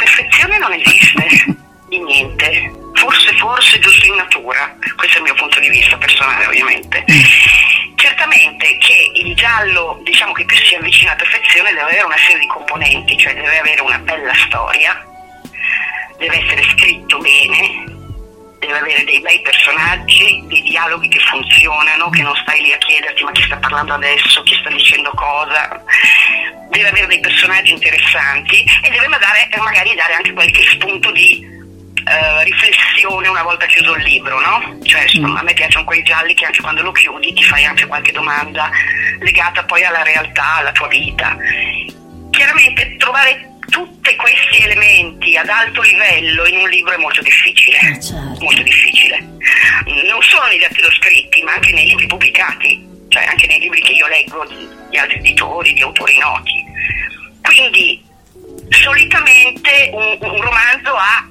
perfezione 0.00 0.58
non 0.58 0.72
esiste, 0.72 1.56
di 1.88 1.98
niente. 1.98 2.72
Forse, 2.94 3.32
forse 3.36 3.78
giusto 3.78 4.06
in 4.06 4.14
natura, 4.14 4.76
questo 4.96 5.16
è 5.16 5.18
il 5.18 5.24
mio 5.24 5.34
punto 5.34 5.60
di 5.60 5.68
vista 5.68 5.96
personale 5.96 6.46
ovviamente. 6.46 7.04
Certamente 7.96 8.76
che 8.78 9.10
il 9.14 9.34
giallo, 9.34 10.00
diciamo 10.04 10.32
che 10.32 10.44
più 10.44 10.56
si 10.56 10.74
avvicina 10.74 11.12
alla 11.12 11.22
perfezione, 11.22 11.70
deve 11.70 11.82
avere 11.82 12.02
una 12.02 12.18
serie 12.18 12.40
di 12.40 12.46
componenti, 12.46 13.16
cioè 13.18 13.34
deve 13.34 13.58
avere 13.58 13.80
una 13.80 13.98
bella 13.98 14.34
storia, 14.34 15.06
deve 16.18 16.44
essere 16.44 16.62
scritto 16.74 17.18
bene, 17.18 17.99
deve 18.60 18.78
avere 18.78 19.04
dei 19.04 19.20
bei 19.20 19.40
personaggi, 19.40 20.44
dei 20.46 20.62
dialoghi 20.62 21.08
che 21.08 21.18
funzionano, 21.18 22.10
che 22.10 22.22
non 22.22 22.36
stai 22.36 22.60
lì 22.60 22.72
a 22.72 22.78
chiederti 22.78 23.24
ma 23.24 23.32
chi 23.32 23.42
sta 23.42 23.56
parlando 23.56 23.94
adesso, 23.94 24.42
chi 24.42 24.54
sta 24.60 24.68
dicendo 24.68 25.10
cosa, 25.14 25.82
deve 26.68 26.88
avere 26.88 27.06
dei 27.06 27.20
personaggi 27.20 27.72
interessanti 27.72 28.62
e 28.82 28.90
deve 28.90 29.08
magari, 29.08 29.48
magari 29.58 29.94
dare 29.94 30.14
anche 30.14 30.32
qualche 30.32 30.62
spunto 30.70 31.10
di 31.10 31.58
Uh, 32.00 32.42
riflessione 32.44 33.28
una 33.28 33.42
volta 33.42 33.66
chiuso 33.66 33.94
il 33.94 34.02
libro, 34.02 34.40
no? 34.40 34.78
Cioè, 34.82 35.04
mm. 35.18 35.36
a 35.36 35.42
me 35.42 35.52
piacciono 35.52 35.84
quei 35.84 36.02
gialli 36.02 36.32
che 36.32 36.46
anche 36.46 36.62
quando 36.62 36.80
lo 36.82 36.92
chiudi 36.92 37.34
ti 37.34 37.44
fai 37.44 37.66
anche 37.66 37.86
qualche 37.86 38.10
domanda 38.10 38.70
legata 39.20 39.62
poi 39.64 39.84
alla 39.84 40.02
realtà, 40.02 40.56
alla 40.56 40.72
tua 40.72 40.88
vita. 40.88 41.36
Chiaramente 42.30 42.96
trovare 42.96 43.49
tutti 43.70 44.14
questi 44.16 44.62
elementi 44.62 45.36
ad 45.36 45.48
alto 45.48 45.80
livello 45.82 46.46
in 46.46 46.58
un 46.58 46.68
libro 46.68 46.92
è 46.92 46.96
molto 46.98 47.22
difficile. 47.22 47.78
Eh, 47.78 48.02
certo. 48.02 48.44
Molto 48.44 48.62
difficile. 48.62 49.18
Non 50.06 50.22
solo 50.22 50.46
negli 50.48 50.64
atti 50.64 50.80
lo 50.80 50.90
scritti, 50.92 51.42
ma 51.42 51.54
anche 51.54 51.72
nei 51.72 51.86
libri 51.86 52.06
pubblicati, 52.06 52.86
cioè 53.08 53.24
anche 53.24 53.46
nei 53.46 53.60
libri 53.60 53.80
che 53.80 53.92
io 53.92 54.06
leggo 54.06 54.46
di 54.90 54.98
altri 54.98 55.18
editori, 55.18 55.72
di 55.72 55.82
autori 55.82 56.18
noti. 56.18 56.64
Quindi 57.42 58.02
solitamente 58.68 59.90
un, 59.92 60.18
un 60.20 60.40
romanzo 60.40 60.94
ha 60.94 61.28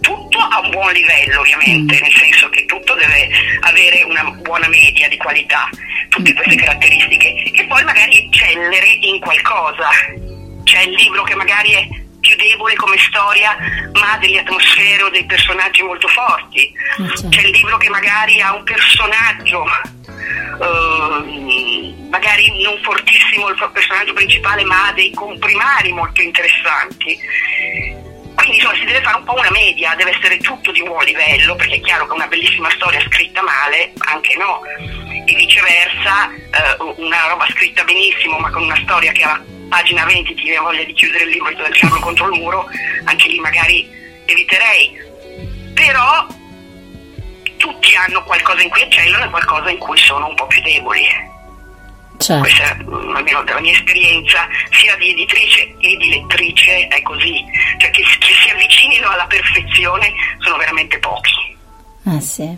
tutto 0.00 0.38
a 0.38 0.60
un 0.60 0.70
buon 0.70 0.92
livello 0.92 1.40
ovviamente, 1.40 1.96
mm. 1.96 2.02
nel 2.02 2.12
senso 2.12 2.48
che 2.50 2.64
tutto 2.66 2.94
deve 2.94 3.30
avere 3.60 4.02
una 4.02 4.22
buona 4.42 4.68
media 4.68 5.08
di 5.08 5.16
qualità, 5.16 5.68
tutte 6.08 6.32
mm. 6.32 6.36
queste 6.36 6.56
caratteristiche, 6.56 7.42
e 7.54 7.64
poi 7.64 7.82
magari 7.84 8.26
eccellere 8.26 8.98
in 9.00 9.18
qualcosa 9.20 9.88
c'è 10.74 10.82
il 10.82 10.94
libro 10.94 11.22
che 11.22 11.36
magari 11.36 11.72
è 11.72 11.86
più 12.18 12.34
debole 12.34 12.74
come 12.74 12.98
storia 12.98 13.56
ma 13.92 14.12
ha 14.12 14.18
delle 14.18 14.40
atmosfere 14.40 15.04
o 15.04 15.10
dei 15.10 15.24
personaggi 15.24 15.82
molto 15.82 16.08
forti. 16.08 16.72
Certo. 16.96 17.28
c'è 17.28 17.42
il 17.42 17.50
libro 17.50 17.76
che 17.76 17.88
magari 17.88 18.40
ha 18.40 18.54
un 18.54 18.64
personaggio 18.64 19.62
uh, 20.58 22.08
magari 22.08 22.62
non 22.62 22.76
fortissimo 22.82 23.48
il 23.48 23.70
personaggio 23.72 24.12
principale 24.14 24.64
ma 24.64 24.88
ha 24.88 24.92
dei 24.92 25.12
comprimari 25.12 25.92
molto 25.92 26.20
interessanti. 26.22 27.16
Quindi 28.34 28.56
insomma 28.56 28.74
si 28.74 28.84
deve 28.84 29.00
fare 29.00 29.16
un 29.18 29.24
po' 29.24 29.34
una 29.34 29.50
media, 29.52 29.94
deve 29.94 30.10
essere 30.10 30.38
tutto 30.38 30.72
di 30.72 30.82
buon 30.82 31.04
livello, 31.04 31.54
perché 31.54 31.76
è 31.76 31.80
chiaro 31.80 32.08
che 32.08 32.14
una 32.14 32.26
bellissima 32.26 32.68
storia 32.70 33.00
scritta 33.02 33.42
male, 33.42 33.92
anche 34.10 34.36
no, 34.36 34.60
e 35.24 35.34
viceversa, 35.36 36.30
eh, 36.34 36.76
una 36.96 37.28
roba 37.28 37.46
scritta 37.50 37.84
benissimo 37.84 38.38
ma 38.38 38.50
con 38.50 38.62
una 38.62 38.78
storia 38.82 39.12
che 39.12 39.22
ha 39.22 39.40
pagina 39.74 40.04
20 40.04 40.34
ti 40.34 40.42
viene 40.42 40.60
voglia 40.60 40.84
di 40.84 40.92
chiudere 40.92 41.24
il 41.24 41.30
libro 41.30 41.48
e 41.48 41.54
di 41.56 41.62
lasciarlo 41.62 41.98
contro 41.98 42.32
il 42.32 42.38
muro, 42.40 42.68
anche 43.06 43.28
lì 43.28 43.40
magari 43.40 43.90
eviterei. 44.24 44.96
Però 45.74 46.26
tutti 47.56 47.96
hanno 47.96 48.22
qualcosa 48.22 48.62
in 48.62 48.68
cui 48.68 48.82
eccellono 48.82 49.24
e 49.24 49.30
qualcosa 49.30 49.70
in 49.70 49.78
cui 49.78 49.98
sono 49.98 50.28
un 50.28 50.34
po' 50.36 50.46
più 50.46 50.62
deboli. 50.62 51.04
Certo. 52.18 52.42
Questa, 52.42 52.76
almeno 53.16 53.42
dalla 53.42 53.60
mia 53.60 53.72
esperienza, 53.72 54.46
sia 54.70 54.94
di 54.94 55.10
editrice 55.10 55.74
che 55.78 55.96
di 55.96 56.08
lettrice, 56.08 56.86
è 56.86 57.02
così. 57.02 57.44
Cioè 57.78 57.90
che, 57.90 58.02
che 58.20 58.32
si 58.32 58.50
avvicinino 58.50 59.08
alla 59.08 59.26
perfezione 59.26 60.12
sono 60.38 60.56
veramente 60.56 61.00
pochi. 61.00 61.53
Ah 62.04 62.20
sì. 62.20 62.54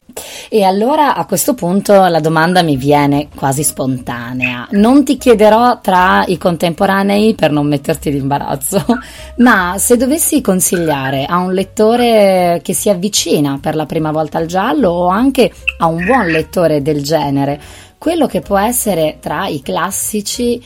E 0.48 0.62
allora 0.64 1.14
a 1.14 1.24
questo 1.24 1.54
punto 1.54 2.06
la 2.06 2.20
domanda 2.20 2.62
mi 2.62 2.76
viene 2.76 3.28
quasi 3.34 3.62
spontanea. 3.62 4.66
Non 4.72 5.04
ti 5.04 5.16
chiederò 5.16 5.80
tra 5.80 6.24
i 6.26 6.36
contemporanei 6.36 7.34
per 7.34 7.52
non 7.52 7.66
metterti 7.66 8.08
in 8.08 8.16
imbarazzo, 8.16 8.84
ma 9.38 9.74
se 9.78 9.96
dovessi 9.96 10.40
consigliare 10.40 11.26
a 11.26 11.38
un 11.38 11.52
lettore 11.52 12.60
che 12.62 12.74
si 12.74 12.88
avvicina 12.88 13.58
per 13.60 13.76
la 13.76 13.86
prima 13.86 14.10
volta 14.10 14.38
al 14.38 14.46
giallo 14.46 14.90
o 14.90 15.06
anche 15.06 15.52
a 15.78 15.86
un 15.86 16.04
buon 16.04 16.26
lettore 16.26 16.82
del 16.82 17.02
genere, 17.02 17.60
quello 17.98 18.26
che 18.26 18.40
può 18.40 18.58
essere 18.58 19.18
tra 19.20 19.46
i 19.46 19.62
classici 19.62 20.60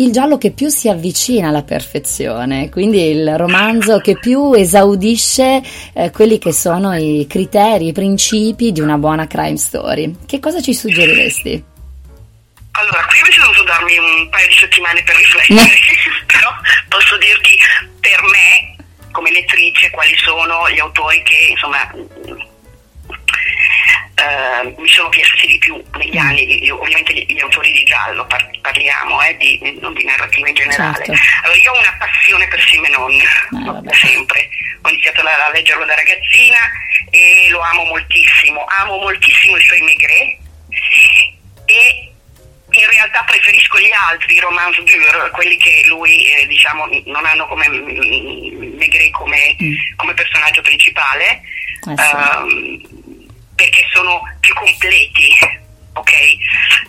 il 0.00 0.12
giallo 0.12 0.38
che 0.38 0.52
più 0.52 0.68
si 0.68 0.88
avvicina 0.88 1.48
alla 1.48 1.62
perfezione, 1.62 2.70
quindi 2.70 3.10
il 3.10 3.36
romanzo 3.36 3.98
che 3.98 4.18
più 4.18 4.54
esaudisce 4.54 5.62
eh, 5.92 6.10
quelli 6.10 6.38
che 6.38 6.52
sono 6.52 6.94
i 6.94 7.26
criteri, 7.28 7.88
i 7.88 7.92
principi 7.92 8.72
di 8.72 8.80
una 8.80 8.96
buona 8.96 9.26
crime 9.26 9.58
story. 9.58 10.16
Che 10.26 10.40
cosa 10.40 10.60
ci 10.62 10.72
suggeriresti? 10.72 11.64
Allora, 12.72 13.04
qui 13.04 13.18
avresti 13.18 13.40
dovuto 13.40 13.62
darmi 13.64 13.98
un 13.98 14.28
paio 14.30 14.46
di 14.46 14.54
settimane 14.54 15.02
per 15.02 15.16
riflettere, 15.16 15.68
però 16.26 16.50
posso 16.88 17.18
dirti 17.18 17.56
per 18.00 18.22
me, 18.22 18.76
come 19.12 19.30
lettrice, 19.30 19.90
quali 19.90 20.16
sono 20.16 20.70
gli 20.70 20.78
autori 20.78 21.22
che 21.24 21.48
insomma 21.50 21.92
Uh, 24.20 24.74
mi 24.78 24.88
sono 24.88 25.08
piaciuti 25.08 25.46
di 25.46 25.58
più 25.58 25.82
negli 25.96 26.14
mm. 26.14 26.26
anni, 26.26 26.64
io, 26.64 26.78
ovviamente 26.78 27.14
gli, 27.14 27.24
gli, 27.26 27.40
autori 27.40 27.72
di 27.72 27.84
giallo 27.84 28.26
par- 28.26 28.50
parliamo, 28.60 29.22
eh, 29.22 29.34
di, 29.38 29.78
non 29.80 29.94
di 29.94 30.04
narrativa 30.04 30.46
in 30.46 30.54
generale. 30.54 31.04
Certo. 31.06 31.22
Allora, 31.44 31.58
io 31.58 31.72
ho 31.72 31.78
una 31.78 31.96
passione 31.98 32.46
per 32.48 32.60
Simenon, 32.60 33.18
ah, 33.66 33.80
da 33.80 33.94
sempre. 33.94 34.48
Ho 34.82 34.88
iniziato 34.90 35.22
a, 35.22 35.46
a, 35.46 35.50
leggerlo 35.52 35.86
da 35.86 35.94
ragazzina 35.94 36.58
e 37.08 37.48
lo 37.48 37.60
amo 37.60 37.84
moltissimo. 37.84 38.64
Amo 38.66 38.98
moltissimo 38.98 39.56
i 39.56 39.64
suoi 39.64 39.80
Maigret 39.80 40.38
e 41.64 42.12
in 42.72 42.86
realtà 42.90 43.24
preferisco 43.26 43.78
gli 43.78 43.90
altri 43.90 44.38
romance 44.38 44.82
dur, 44.82 45.30
quelli 45.32 45.56
che 45.56 45.82
lui 45.86 46.26
eh, 46.26 46.46
diciamo 46.46 46.86
non 47.06 47.24
hanno 47.24 47.46
come 47.46 47.68
Maigret 47.68 49.10
come, 49.12 49.56
mm. 49.62 49.74
come 49.96 50.12
personaggio 50.12 50.60
principale. 50.60 51.40
Eh 51.88 51.96
sì. 51.96 52.14
um, 52.14 52.99
perché 53.60 53.84
sono 53.92 54.22
più 54.40 54.54
completi, 54.54 55.36
ok? 55.92 56.12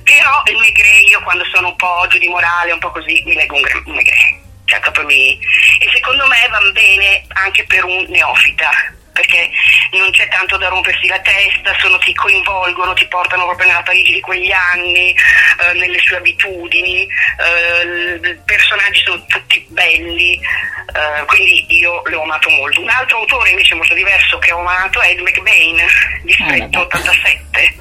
Però 0.03 0.41
il 0.45 0.55
Maigret 0.55 1.09
io 1.09 1.21
quando 1.21 1.43
sono 1.51 1.67
un 1.67 1.75
po' 1.75 2.05
giù 2.07 2.17
di 2.17 2.29
morale, 2.29 2.71
un 2.71 2.79
po' 2.79 2.91
così, 2.91 3.21
mi 3.25 3.33
leggo 3.33 3.55
un, 3.55 3.93
Maigret. 3.93 4.39
Cioè, 4.63 5.03
mi... 5.03 5.37
E 5.79 5.89
secondo 5.93 6.25
me 6.27 6.47
va 6.49 6.61
bene 6.71 7.25
anche 7.33 7.65
per 7.65 7.83
un 7.83 8.05
neofita, 8.07 8.69
perché 9.13 9.49
non 9.91 10.09
c'è 10.11 10.27
tanto 10.29 10.57
da 10.57 10.69
rompersi 10.69 11.07
la 11.07 11.19
testa, 11.19 11.75
sono, 11.79 11.97
ti 11.99 12.13
coinvolgono, 12.13 12.93
ti 12.93 13.07
portano 13.07 13.45
proprio 13.45 13.67
nella 13.67 13.83
Parigi 13.83 14.13
di 14.13 14.21
quegli 14.21 14.51
anni, 14.51 15.11
eh, 15.11 15.73
nelle 15.73 15.99
sue 15.99 16.17
abitudini, 16.17 17.01
eh, 17.03 18.19
i 18.23 18.37
personaggi 18.45 19.01
sono 19.03 19.23
tutti 19.25 19.65
belli, 19.69 20.35
eh, 20.35 21.25
quindi 21.25 21.65
io 21.67 22.01
l'ho 22.05 22.21
amato 22.23 22.49
molto. 22.49 22.81
Un 22.81 22.89
altro 22.89 23.19
autore 23.19 23.49
invece 23.49 23.75
molto 23.75 23.93
diverso 23.93 24.37
che 24.39 24.51
ho 24.51 24.59
amato 24.59 25.01
è 25.01 25.09
Ed 25.09 25.19
McBain, 25.19 25.79
Distretto 26.23 26.79
ah, 26.79 26.83
87. 26.83 27.75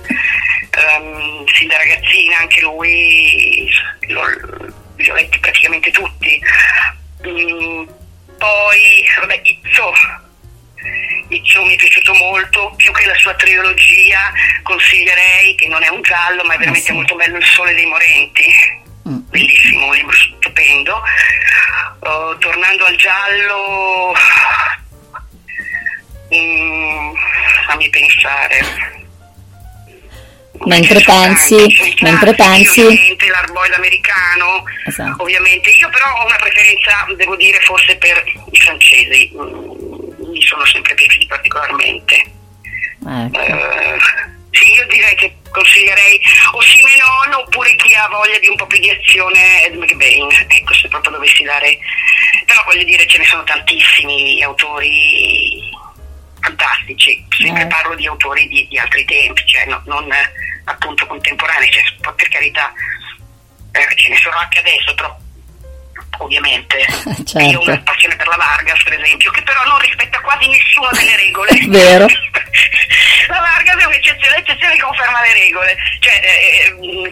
Um, 0.70 1.44
sin 1.48 1.66
da 1.66 1.76
ragazzina 1.78 2.38
anche 2.38 2.60
lui 2.60 3.68
lo, 4.06 4.22
li 4.96 5.10
ho 5.10 5.14
letti 5.14 5.38
praticamente 5.40 5.90
tutti. 5.90 6.40
Mm, 7.26 7.88
poi, 8.38 9.04
vabbè, 9.20 9.40
Izzo, 9.42 9.92
Izzo 11.28 11.64
mi 11.64 11.74
è 11.74 11.76
piaciuto 11.76 12.12
molto, 12.14 12.74
più 12.76 12.92
che 12.92 13.06
la 13.06 13.14
sua 13.14 13.34
trilogia 13.34 14.32
consiglierei, 14.62 15.54
che 15.54 15.68
non 15.68 15.82
è 15.82 15.88
un 15.88 16.02
giallo, 16.02 16.42
ma 16.44 16.54
è 16.54 16.58
veramente 16.58 16.88
sì. 16.88 16.92
molto 16.92 17.14
bello, 17.14 17.36
Il 17.36 17.44
Sole 17.44 17.74
dei 17.74 17.86
Morenti. 17.86 18.44
Mm. 19.08 19.18
Bellissimo, 19.28 19.86
un 19.86 19.94
libro 19.94 20.16
stupendo. 20.16 21.02
Uh, 22.00 22.36
tornando 22.38 22.84
al 22.84 22.96
giallo, 22.96 24.12
mm, 26.34 27.14
fammi 27.66 27.90
pensare 27.90 28.98
mentre 30.66 31.00
pensi, 31.00 31.96
mentre 32.00 32.34
pensi 32.34 32.80
ovviamente 32.82 33.28
l'arboid 33.28 33.72
americano 33.72 34.64
esatto. 34.84 35.22
ovviamente 35.22 35.70
io 35.70 35.88
però 35.88 36.04
ho 36.20 36.26
una 36.26 36.36
preferenza 36.36 37.06
devo 37.16 37.36
dire 37.36 37.58
forse 37.60 37.96
per 37.96 38.22
i 38.50 38.60
francesi 38.60 39.32
mm, 39.34 39.79
mi 40.30 40.42
sono 40.42 40.64
sempre 40.66 40.94
piaciuti 40.94 41.26
particolarmente 41.26 42.14
ecco. 43.06 43.40
eh, 43.40 43.98
sì 44.50 44.72
io 44.72 44.86
direi 44.86 45.14
che 45.16 45.36
consiglierei 45.50 46.20
o 46.52 46.60
Simenon 46.62 47.34
oppure 47.44 47.74
chi 47.76 47.94
ha 47.94 48.08
voglia 48.08 48.38
di 48.38 48.48
un 48.48 48.56
po' 48.56 48.66
più 48.66 48.78
di 48.78 48.90
azione 48.90 49.64
Ed 49.64 49.74
McBain 49.74 50.28
ecco 50.48 50.74
se 50.74 50.88
proprio 50.88 51.12
dovessi 51.12 51.42
dare 51.42 51.78
però 52.46 52.62
voglio 52.64 52.84
dire 52.84 53.06
ce 53.06 53.18
ne 53.18 53.24
sono 53.24 53.44
tantissimi 53.44 54.42
autori 54.42 55.70
fantastici 56.40 57.24
sempre 57.28 57.62
eh. 57.62 57.66
parlo 57.66 57.94
di 57.94 58.06
autori 58.06 58.48
di, 58.48 58.66
di 58.68 58.78
altri 58.78 59.04
tempi 59.04 59.44
cioè 59.46 59.66
no, 59.66 59.82
non 59.84 60.08
appunto 60.70 61.06
contemporanei, 61.06 61.70
cioè, 61.70 61.82
per 62.14 62.28
carità 62.28 62.72
eh, 63.72 63.96
ce 63.96 64.08
ne 64.08 64.16
sono 64.16 64.36
anche 64.36 64.58
adesso, 64.58 64.94
però 64.94 65.16
ovviamente 66.24 66.86
certo. 67.24 67.38
io 67.38 67.58
ho 67.58 67.62
una 67.62 67.80
passione 67.80 68.16
per 68.16 68.26
la 68.26 68.36
Vargas 68.36 68.82
per 68.82 69.00
esempio, 69.00 69.30
che 69.30 69.42
però 69.42 69.62
non 69.64 69.78
rispetta 69.78 70.20
quasi 70.20 70.48
nessuna 70.48 70.90
delle 70.92 71.16
regole. 71.16 71.50
Vero. 71.68 72.06
la 73.28 73.40
Vargas 73.40 73.82
è 73.82 73.86
un'eccezione, 73.86 74.36
l'eccezione 74.36 74.78
conferma 74.78 75.22
le 75.22 75.32
regole. 75.32 75.76
Cioè, 76.00 76.20
eh, 76.22 76.76
eh, 76.78 77.10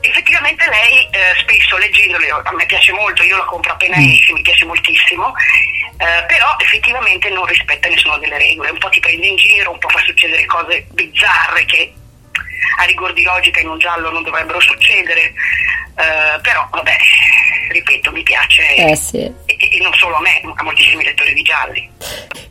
effettivamente 0.00 0.64
lei 0.68 1.08
eh, 1.10 1.34
spesso 1.40 1.76
leggendole, 1.76 2.28
a 2.30 2.52
me 2.52 2.66
piace 2.66 2.92
molto, 2.92 3.22
io 3.22 3.36
la 3.36 3.44
compro 3.44 3.72
appena 3.72 3.96
mm. 3.98 4.08
esce, 4.10 4.32
mi 4.32 4.42
piace 4.42 4.64
moltissimo, 4.64 5.32
eh, 5.98 6.24
però 6.26 6.54
effettivamente 6.58 7.28
non 7.30 7.44
rispetta 7.46 7.88
nessuna 7.88 8.18
delle 8.18 8.38
regole, 8.38 8.70
un 8.70 8.78
po' 8.78 8.88
ti 8.88 9.00
prende 9.00 9.26
in 9.26 9.36
giro, 9.36 9.72
un 9.72 9.78
po' 9.78 9.88
fa 9.88 10.00
succedere 10.04 10.44
cose 10.46 10.86
bizzarre 10.92 11.64
che 11.64 11.92
a 12.78 12.84
rigor 12.84 13.12
di 13.12 13.22
logica 13.22 13.60
in 13.60 13.68
un 13.68 13.78
giallo 13.78 14.10
non 14.10 14.22
dovrebbero 14.22 14.60
succedere, 14.60 15.32
uh, 15.94 16.40
però 16.40 16.68
vabbè, 16.70 16.96
ripeto, 17.70 18.12
mi 18.12 18.22
piace 18.22 18.74
eh 18.74 18.96
sì. 18.96 19.18
e, 19.18 19.34
e, 19.46 19.78
non 19.82 19.92
solo 19.94 20.16
a 20.16 20.20
me, 20.20 20.40
a 20.54 20.62
moltissimi 20.62 21.04
lettori 21.04 21.34
di 21.34 21.42
gialli. 21.42 21.90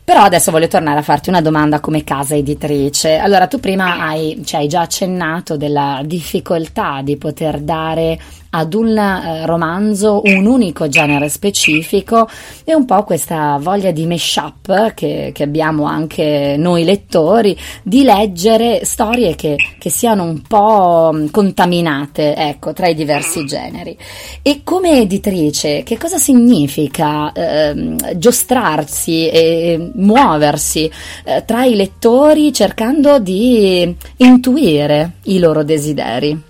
Però 0.04 0.22
adesso 0.22 0.52
voglio 0.52 0.70
tornare 0.70 1.00
a 1.00 1.04
farti 1.04 1.28
una 1.28 1.42
domanda 1.42 1.82
come 1.82 2.04
casa 2.06 2.36
editrice. 2.36 3.18
Allora, 3.18 3.48
tu 3.48 3.60
prima 3.60 4.00
hai, 4.00 4.42
cioè, 4.46 4.62
hai 4.62 4.68
già 4.70 4.82
accennato 4.82 5.58
della 5.58 6.00
difficoltà 6.06 7.02
di 7.04 7.18
poter 7.18 7.60
dare 7.60 8.18
ad 8.58 8.74
un 8.74 8.98
eh, 8.98 9.46
romanzo 9.46 10.22
un 10.24 10.46
unico 10.48 10.88
genere 10.88 11.30
specifico 11.30 12.28
e 12.64 12.74
un 12.74 12.86
po' 12.86 13.04
questa 13.04 13.58
voglia 13.62 13.92
di 13.92 14.08
mashup 14.08 14.94
che, 14.96 15.32
che 15.34 15.44
abbiamo 15.44 15.86
anche 15.86 16.56
noi 16.58 16.84
lettori 16.84 17.58
di 17.84 18.04
leggere 18.04 18.84
storie 18.84 19.36
che, 19.36 19.56
che 19.78 19.90
siano 19.90 20.24
un 20.24 20.42
po' 20.42 21.16
contaminate 21.30 22.36
ecco, 22.36 22.74
tra 22.74 22.88
i 22.88 22.96
diversi 22.96 23.46
generi. 23.46 23.96
E 24.42 24.62
come 24.64 25.02
editrice, 25.02 25.84
che 25.84 25.98
cosa 25.98 26.18
significa 26.18 27.32
eh, 27.32 27.96
giostrarsi 28.16 29.30
e 29.30 29.92
muoversi 29.94 30.90
eh, 31.26 31.44
tra 31.46 31.64
i 31.64 31.76
lettori 31.76 32.52
cercando 32.52 33.20
di 33.20 33.96
intuire 34.18 35.14
i 35.24 35.38
loro 35.38 35.64
desideri? 35.64 36.47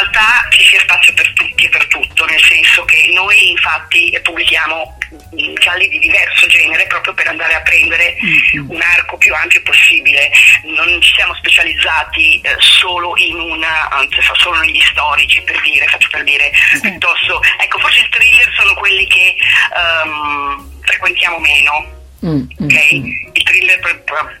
Realtà 0.00 0.46
ci 0.50 0.64
sia 0.64 0.80
spazio 0.80 1.12
per 1.14 1.32
tutti 1.32 1.64
e 1.64 1.68
per 1.68 1.86
tutto, 1.86 2.24
nel 2.26 2.42
senso 2.42 2.84
che 2.84 3.10
noi 3.12 3.50
infatti 3.50 4.18
pubblichiamo 4.22 4.98
gialli 5.58 5.88
di 5.88 5.98
diverso 5.98 6.46
genere 6.46 6.86
proprio 6.86 7.14
per 7.14 7.26
andare 7.28 7.54
a 7.54 7.60
prendere 7.62 8.16
mm-hmm. 8.22 8.70
un 8.70 8.80
arco 8.80 9.16
più 9.18 9.34
ampio 9.34 9.62
possibile. 9.62 10.30
Non 10.64 11.00
ci 11.02 11.12
siamo 11.14 11.34
specializzati 11.34 12.40
eh, 12.40 12.54
solo 12.58 13.16
in 13.16 13.38
una, 13.38 13.88
anzi 13.90 14.18
solo 14.34 14.60
negli 14.60 14.80
storici 14.82 15.42
per 15.42 15.60
dire, 15.60 15.86
faccio 15.86 16.08
per 16.10 16.24
dire, 16.24 16.50
sì. 16.72 16.80
piuttosto, 16.80 17.40
ecco 17.58 17.78
forse 17.78 18.00
i 18.00 18.08
thriller 18.08 18.52
sono 18.56 18.74
quelli 18.74 19.06
che 19.06 19.36
um, 20.04 20.80
frequentiamo 20.82 21.38
meno. 21.38 21.98
Mm, 22.24 22.42
okay? 22.60 23.00
mm, 23.00 23.30
Il 23.32 23.42
thriller 23.42 23.78
per, 23.80 24.02
per, 24.02 24.38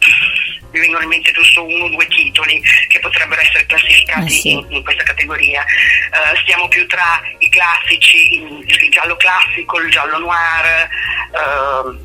mi 0.72 0.80
vengono 0.80 1.02
in 1.02 1.08
mente 1.08 1.32
giusto 1.32 1.64
uno 1.64 1.84
o 1.84 1.88
due 1.88 2.06
titoli 2.06 2.62
che 2.88 2.98
potrebbero 3.00 3.40
essere 3.40 3.66
classificati 3.66 4.26
eh 4.26 4.28
sì. 4.30 4.50
in, 4.52 4.66
in, 4.68 4.84
questa 4.84 5.02
categoria. 5.02 5.64
Uh, 6.12 6.36
stiamo 6.42 6.68
più 6.68 6.86
tra 6.86 7.20
i 7.38 7.48
classici, 7.48 8.34
il, 8.34 8.64
il, 8.66 8.90
giallo 8.90 9.16
classico, 9.16 9.78
il 9.80 9.90
giallo 9.90 10.18
noir, 10.18 10.88
uh, 11.32 11.98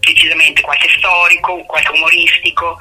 decisamente 0.00 0.60
qualche 0.60 0.88
storico, 0.96 1.64
qualche 1.64 1.92
umoristico. 1.92 2.78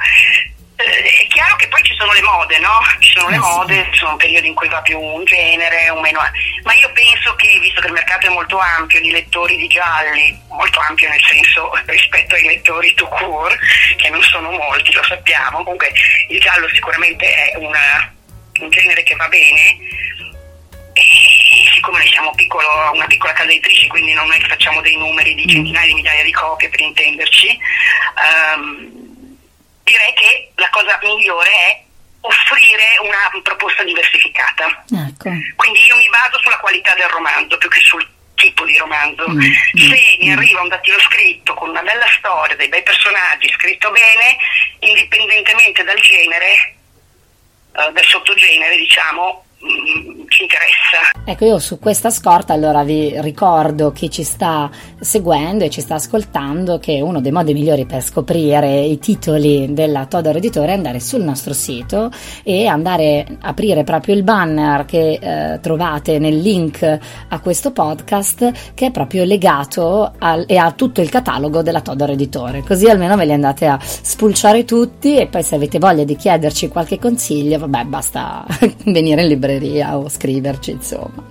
Eh, 0.79 1.23
è 1.23 1.27
chiaro 1.27 1.57
che 1.57 1.67
poi 1.67 1.83
ci 1.83 1.93
sono 1.97 2.13
le 2.13 2.21
mode, 2.21 2.57
no? 2.59 2.79
Ci 2.99 3.11
sono 3.11 3.27
le 3.27 3.35
eh 3.35 3.39
mode, 3.39 3.87
ci 3.91 3.97
sono 3.97 4.15
periodi 4.15 4.47
in 4.47 4.53
cui 4.53 4.69
va 4.69 4.81
più 4.81 4.97
un 4.97 5.25
genere, 5.25 5.89
un 5.89 5.99
meno. 5.99 6.21
Ma 6.63 6.73
io 6.73 6.89
penso 6.93 7.35
che, 7.35 7.59
visto 7.59 7.81
che 7.81 7.87
il 7.87 7.93
mercato 7.93 8.27
è 8.27 8.29
molto 8.29 8.57
ampio 8.57 9.01
di 9.01 9.11
lettori 9.11 9.57
di 9.57 9.67
gialli, 9.67 10.39
molto 10.47 10.79
ampio 10.79 11.09
nel 11.09 11.21
senso 11.25 11.69
rispetto 11.85 12.35
ai 12.35 12.43
lettori 12.43 12.93
to 12.93 13.05
court, 13.09 13.59
che 13.97 14.09
non 14.09 14.23
sono 14.23 14.51
molti, 14.51 14.93
lo 14.93 15.03
sappiamo, 15.03 15.63
comunque 15.63 15.91
il 16.29 16.39
giallo 16.39 16.69
sicuramente 16.69 17.25
è 17.27 17.57
una, 17.57 18.13
un 18.61 18.69
genere 18.69 19.03
che 19.03 19.15
va 19.15 19.27
bene. 19.27 19.77
E 20.93 21.03
siccome 21.73 21.99
noi 21.99 22.07
siamo 22.07 22.31
piccolo, 22.35 22.91
una 22.93 23.05
piccola 23.05 23.33
casa 23.33 23.49
editrice, 23.49 23.87
quindi 23.87 24.13
non 24.13 24.31
è 24.31 24.37
che 24.37 24.47
facciamo 24.47 24.79
dei 24.79 24.95
numeri 24.95 25.35
di 25.35 25.45
centinaia 25.45 25.87
di 25.87 25.93
migliaia 25.93 26.23
di 26.23 26.31
copie 26.31 26.69
per 26.69 26.79
intenderci, 26.79 27.59
um, 28.55 29.08
direi 29.89 30.13
che 30.13 30.51
la 30.55 30.69
cosa 30.69 30.99
migliore 31.03 31.49
è 31.49 31.81
offrire 32.21 32.97
una 33.01 33.41
proposta 33.41 33.83
diversificata. 33.83 34.83
Ecco. 34.91 35.29
Quindi 35.55 35.85
io 35.85 35.95
mi 35.95 36.07
vado 36.09 36.37
sulla 36.39 36.59
qualità 36.59 36.93
del 36.93 37.07
romanzo 37.09 37.57
più 37.57 37.69
che 37.69 37.79
sul 37.81 38.05
tipo 38.35 38.65
di 38.65 38.77
romanzo. 38.77 39.27
Mm, 39.29 39.41
Se 39.41 40.17
mm, 40.17 40.19
mi 40.19 40.31
arriva 40.31 40.61
un 40.61 40.69
dattilo 40.69 40.99
scritto 40.99 41.53
con 41.53 41.69
una 41.69 41.81
bella 41.81 42.07
storia, 42.17 42.55
dei 42.55 42.69
bei 42.69 42.83
personaggi, 42.83 43.49
scritto 43.51 43.91
bene, 43.91 44.37
indipendentemente 44.79 45.83
dal 45.83 45.99
genere, 45.99 46.75
uh, 47.73 47.91
del 47.91 48.05
sottogenere, 48.05 48.77
diciamo, 48.77 49.45
ci 49.59 50.43
interessa. 50.43 51.19
Ecco, 51.25 51.45
io 51.45 51.59
su 51.59 51.79
questa 51.79 52.09
scorta 52.09 52.53
allora 52.53 52.83
vi 52.83 53.19
ricordo 53.21 53.91
chi 53.91 54.09
ci 54.09 54.23
sta 54.23 54.69
seguendo 54.99 55.65
e 55.65 55.69
ci 55.69 55.81
sta 55.81 55.95
ascoltando 55.95 56.79
che 56.79 57.01
uno 57.01 57.19
dei 57.19 57.31
modi 57.31 57.53
migliori 57.53 57.85
per 57.85 58.01
scoprire 58.01 58.79
i 58.79 58.97
titoli 58.99 59.73
della 59.73 60.05
Todor 60.05 60.37
Editore 60.37 60.69
è 60.71 60.75
andare 60.75 60.99
sul 60.99 61.23
nostro 61.23 61.53
sito 61.53 62.09
e 62.43 62.67
andare 62.67 63.25
a 63.41 63.49
aprire 63.49 63.83
proprio 63.83 64.15
il 64.15 64.23
banner 64.23 64.85
che 64.85 65.19
eh, 65.21 65.59
trovate 65.59 66.19
nel 66.19 66.37
link 66.37 66.99
a 67.27 67.39
questo 67.39 67.71
podcast 67.71 68.73
che 68.73 68.87
è 68.87 68.91
proprio 68.91 69.25
legato 69.25 70.13
al, 70.17 70.45
e 70.47 70.57
a 70.57 70.71
tutto 70.71 71.01
il 71.01 71.09
catalogo 71.09 71.61
della 71.61 71.81
Todor 71.81 72.11
Editore. 72.11 72.63
Così 72.65 72.87
almeno 72.87 73.17
ve 73.17 73.25
li 73.25 73.33
andate 73.33 73.67
a 73.67 73.77
spulciare 73.81 74.63
tutti 74.63 75.17
e 75.17 75.27
poi 75.27 75.43
se 75.43 75.55
avete 75.55 75.79
voglia 75.79 76.05
di 76.05 76.15
chiederci 76.15 76.69
qualche 76.69 76.97
consiglio, 76.97 77.59
vabbè, 77.59 77.83
basta 77.83 78.45
venire 78.85 79.21
in 79.21 79.27
libreria 79.27 79.48
libreria 79.49 79.97
o 79.97 80.07
scriverci, 80.07 80.71
insomma. 80.71 81.23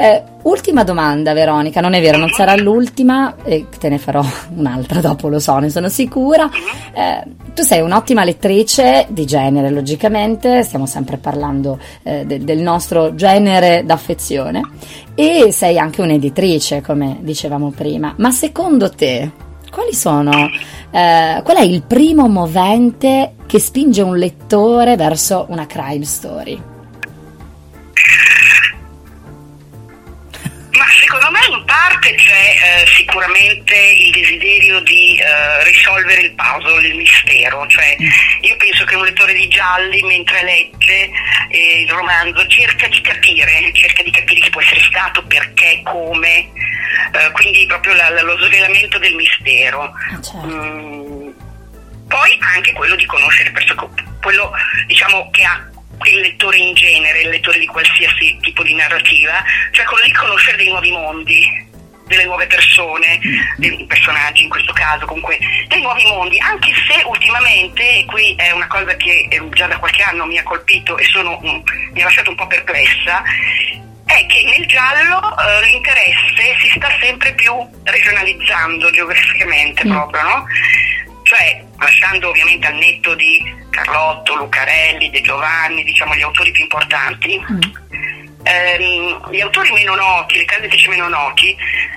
Eh, 0.00 0.22
ultima 0.42 0.84
domanda, 0.84 1.32
Veronica, 1.32 1.80
non 1.80 1.92
è 1.92 2.00
vero, 2.00 2.18
non 2.18 2.28
sarà 2.28 2.54
l'ultima, 2.54 3.34
e 3.42 3.66
te 3.80 3.88
ne 3.88 3.98
farò 3.98 4.24
un'altra 4.54 5.00
dopo, 5.00 5.28
lo 5.28 5.40
so, 5.40 5.58
ne 5.58 5.70
sono 5.70 5.88
sicura. 5.88 6.48
Eh, 6.94 7.24
tu 7.52 7.62
sei 7.64 7.80
un'ottima 7.80 8.22
lettrice 8.22 9.06
di 9.08 9.26
genere, 9.26 9.70
logicamente, 9.70 10.62
stiamo 10.62 10.86
sempre 10.86 11.16
parlando 11.16 11.80
eh, 12.04 12.24
de- 12.24 12.44
del 12.44 12.60
nostro 12.60 13.16
genere 13.16 13.82
d'affezione, 13.84 14.60
e 15.16 15.50
sei 15.50 15.78
anche 15.80 16.00
un'editrice, 16.00 16.80
come 16.80 17.18
dicevamo 17.22 17.72
prima. 17.72 18.14
Ma 18.18 18.30
secondo 18.30 18.90
te, 18.90 19.32
quali 19.72 19.94
sono, 19.94 20.30
eh, 20.92 21.40
qual 21.42 21.56
è 21.56 21.62
il 21.62 21.82
primo 21.82 22.28
movente 22.28 23.34
che 23.46 23.58
spinge 23.58 24.02
un 24.02 24.16
lettore 24.16 24.94
verso 24.94 25.46
una 25.48 25.66
crime 25.66 26.04
story? 26.04 26.76
Secondo 30.98 31.30
me 31.30 31.38
in 31.50 31.64
parte 31.64 32.14
c'è 32.14 32.82
eh, 32.82 32.86
sicuramente 32.86 33.74
il 33.74 34.10
desiderio 34.10 34.80
di 34.80 35.16
eh, 35.16 35.64
risolvere 35.64 36.22
il 36.22 36.34
puzzle, 36.34 36.86
il 36.86 36.96
mistero, 36.96 37.66
cioè 37.68 37.96
io 38.40 38.56
penso 38.56 38.84
che 38.84 38.96
un 38.96 39.04
lettore 39.04 39.32
di 39.32 39.48
gialli 39.48 40.02
mentre 40.02 40.42
legge 40.42 41.10
eh, 41.50 41.82
il 41.82 41.90
romanzo 41.90 42.46
cerca 42.48 42.88
di 42.88 43.00
capire, 43.00 43.72
cerca 43.72 44.02
di 44.02 44.10
capire 44.10 44.40
chi 44.40 44.50
può 44.50 44.60
essere 44.60 44.82
stato, 44.82 45.22
perché, 45.24 45.80
come, 45.84 46.38
eh, 47.12 47.30
quindi 47.32 47.66
proprio 47.66 47.94
la, 47.94 48.10
la, 48.10 48.22
lo 48.22 48.36
svelamento 48.38 48.98
del 48.98 49.14
mistero. 49.14 49.82
Ah, 49.82 50.20
certo. 50.20 50.46
mm, 50.46 51.30
poi 52.08 52.38
anche 52.54 52.72
quello 52.72 52.96
di 52.96 53.04
conoscere 53.04 53.52
quello 54.20 54.50
diciamo, 54.86 55.30
che 55.30 55.44
ha 55.44 55.68
il 56.04 56.20
lettore 56.20 56.56
in 56.56 56.74
genere, 56.74 57.22
il 57.22 57.28
lettore 57.28 57.58
di 57.58 57.66
qualsiasi 57.66 58.38
tipo 58.40 58.62
di 58.62 58.74
narrativa, 58.74 59.42
cioè 59.72 59.84
quello 59.84 60.04
di 60.04 60.12
conoscere 60.12 60.56
dei 60.56 60.68
nuovi 60.68 60.90
mondi, 60.90 61.66
delle 62.08 62.24
nuove 62.24 62.46
persone, 62.46 63.20
dei 63.56 63.84
personaggi 63.86 64.42
in 64.42 64.48
questo 64.48 64.72
caso, 64.72 65.06
comunque 65.06 65.38
dei 65.68 65.80
nuovi 65.80 66.04
mondi, 66.04 66.38
anche 66.40 66.72
se 66.88 67.02
ultimamente, 67.04 68.00
e 68.00 68.04
qui 68.06 68.34
è 68.36 68.50
una 68.50 68.66
cosa 68.66 68.96
che 68.96 69.28
già 69.50 69.66
da 69.66 69.78
qualche 69.78 70.02
anno 70.02 70.26
mi 70.26 70.38
ha 70.38 70.42
colpito 70.42 70.96
e 70.98 71.04
sono, 71.04 71.38
mi 71.40 72.00
ha 72.00 72.04
lasciato 72.04 72.30
un 72.30 72.36
po' 72.36 72.46
perplessa, 72.46 73.22
è 74.04 74.24
che 74.26 74.42
nel 74.42 74.66
giallo 74.66 75.20
eh, 75.36 75.66
l'interesse 75.66 76.56
si 76.60 76.72
sta 76.74 76.88
sempre 76.98 77.34
più 77.34 77.52
regionalizzando 77.84 78.90
geograficamente 78.90 79.86
mm. 79.86 79.90
proprio, 79.90 80.22
no? 80.22 80.46
Cioè, 81.28 81.62
lasciando 81.78 82.30
ovviamente 82.30 82.68
al 82.68 82.76
netto 82.76 83.14
di 83.14 83.38
Carlotto, 83.68 84.34
Lucarelli, 84.34 85.10
De 85.10 85.20
Giovanni, 85.20 85.84
diciamo 85.84 86.14
gli 86.14 86.22
autori 86.22 86.50
più 86.52 86.62
importanti, 86.62 87.38
mm. 87.38 87.60
ehm, 88.44 89.30
gli 89.30 89.40
autori 89.42 89.70
meno 89.72 89.94
noti, 89.94 90.38
le 90.38 90.46
case 90.46 90.60
editrici 90.60 90.88
meno 90.88 91.06
noti, 91.08 91.54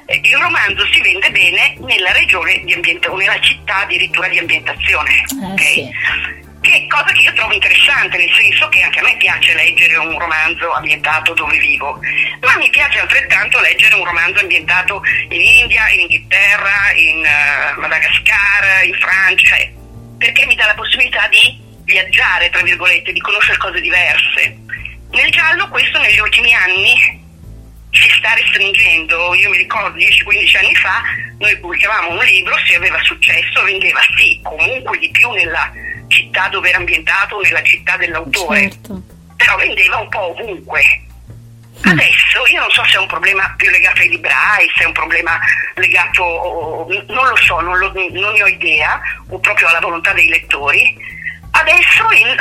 eh, 0.07 0.19
il 0.21 0.37
romanzo 0.37 0.85
si 0.91 0.99
vende 0.99 1.31
bene 1.31 1.77
nella 1.79 2.11
regione 2.11 2.61
di 2.65 2.73
ambientazione, 2.73 3.23
nella 3.23 3.39
città 3.39 3.77
addirittura 3.83 4.27
di 4.27 4.37
ambientazione. 4.37 5.13
Eh, 5.13 5.45
okay? 5.45 5.73
sì. 5.73 6.49
Che 6.61 6.85
cosa 6.87 7.11
che 7.11 7.21
io 7.21 7.33
trovo 7.33 7.53
interessante, 7.53 8.17
nel 8.17 8.31
senso 8.33 8.69
che 8.69 8.81
anche 8.81 8.99
a 8.99 9.03
me 9.03 9.17
piace 9.17 9.53
leggere 9.55 9.95
un 9.95 10.17
romanzo 10.17 10.71
ambientato 10.71 11.33
dove 11.33 11.57
vivo, 11.57 11.99
ma 12.41 12.55
mi 12.57 12.69
piace 12.69 12.99
altrettanto 12.99 13.59
leggere 13.59 13.95
un 13.95 14.05
romanzo 14.05 14.41
ambientato 14.41 15.01
in 15.29 15.41
India, 15.41 15.89
in 15.89 16.01
Inghilterra, 16.01 16.91
in 16.95 17.17
uh, 17.17 17.79
Madagascar, 17.79 18.85
in 18.85 18.93
Francia, 18.93 19.55
cioè, 19.55 19.71
perché 20.19 20.45
mi 20.45 20.55
dà 20.55 20.67
la 20.67 20.75
possibilità 20.75 21.27
di 21.29 21.59
viaggiare, 21.83 22.49
tra 22.49 22.61
virgolette, 22.61 23.11
di 23.11 23.19
conoscere 23.21 23.57
cose 23.57 23.81
diverse. 23.81 24.57
Nel 25.11 25.31
giallo 25.31 25.67
questo 25.69 25.99
negli 25.99 26.19
ultimi 26.19 26.53
anni 26.53 27.19
si 27.89 28.09
sta 28.17 28.33
restringendo. 28.35 29.33
Io 29.33 29.49
mi 29.49 29.57
ricordo 29.57 29.97
10-15 29.97 30.57
anni 30.57 30.75
fa 30.75 31.01
noi 31.41 31.57
pubblicavamo 31.57 32.11
un 32.11 32.23
libro, 32.23 32.55
se 32.67 32.75
aveva 32.75 33.01
successo 33.01 33.63
vendeva 33.63 33.99
sì, 34.15 34.39
comunque 34.43 34.99
di 34.99 35.09
più 35.09 35.31
nella 35.31 35.71
città 36.11 36.49
dove 36.49 36.69
era 36.69 36.77
ambientato, 36.77 37.39
nella 37.41 37.63
città 37.63 37.97
dell'autore, 37.97 38.69
certo. 38.69 39.01
però 39.35 39.55
vendeva 39.55 39.97
un 39.97 40.09
po' 40.09 40.29
ovunque. 40.29 40.83
Adesso 41.83 42.45
io 42.51 42.59
non 42.59 42.69
so 42.69 42.85
se 42.85 42.97
è 42.97 42.99
un 42.99 43.07
problema 43.07 43.51
più 43.57 43.69
legato 43.71 44.01
ai 44.01 44.09
librai, 44.09 44.69
se 44.75 44.83
è 44.83 44.85
un 44.85 44.91
problema 44.91 45.39
legato, 45.75 46.87
non 47.07 47.27
lo 47.27 47.35
so, 47.37 47.59
non, 47.59 47.77
lo, 47.79 47.91
non 47.93 48.33
ne 48.33 48.43
ho 48.43 48.47
idea, 48.47 49.01
o 49.29 49.39
proprio 49.39 49.67
alla 49.67 49.79
volontà 49.79 50.13
dei 50.13 50.27
lettori. 50.27 50.95
Adesso 51.51 52.11
il 52.11 52.37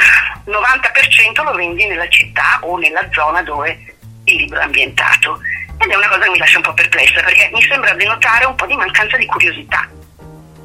90% 0.47 1.43
lo 1.43 1.53
vendi 1.53 1.87
nella 1.87 2.09
città 2.09 2.59
o 2.61 2.77
nella 2.77 3.09
zona 3.13 3.43
dove 3.43 3.97
il 4.25 4.37
libro 4.37 4.61
è 4.61 4.65
ambientato. 4.65 5.41
Ed 5.79 5.91
è 5.91 5.97
una 5.97 6.09
cosa 6.09 6.25
che 6.25 6.31
mi 6.31 6.39
lascia 6.39 6.59
un 6.59 6.63
po' 6.65 6.75
perplessa 6.75 7.23
perché 7.23 7.51
mi 7.53 7.63
sembra 7.63 7.95
denotare 7.95 8.45
un 8.45 8.55
po' 8.55 8.67
di 8.67 8.77
mancanza 8.77 9.17
di 9.17 9.27
curiosità. 9.27 9.89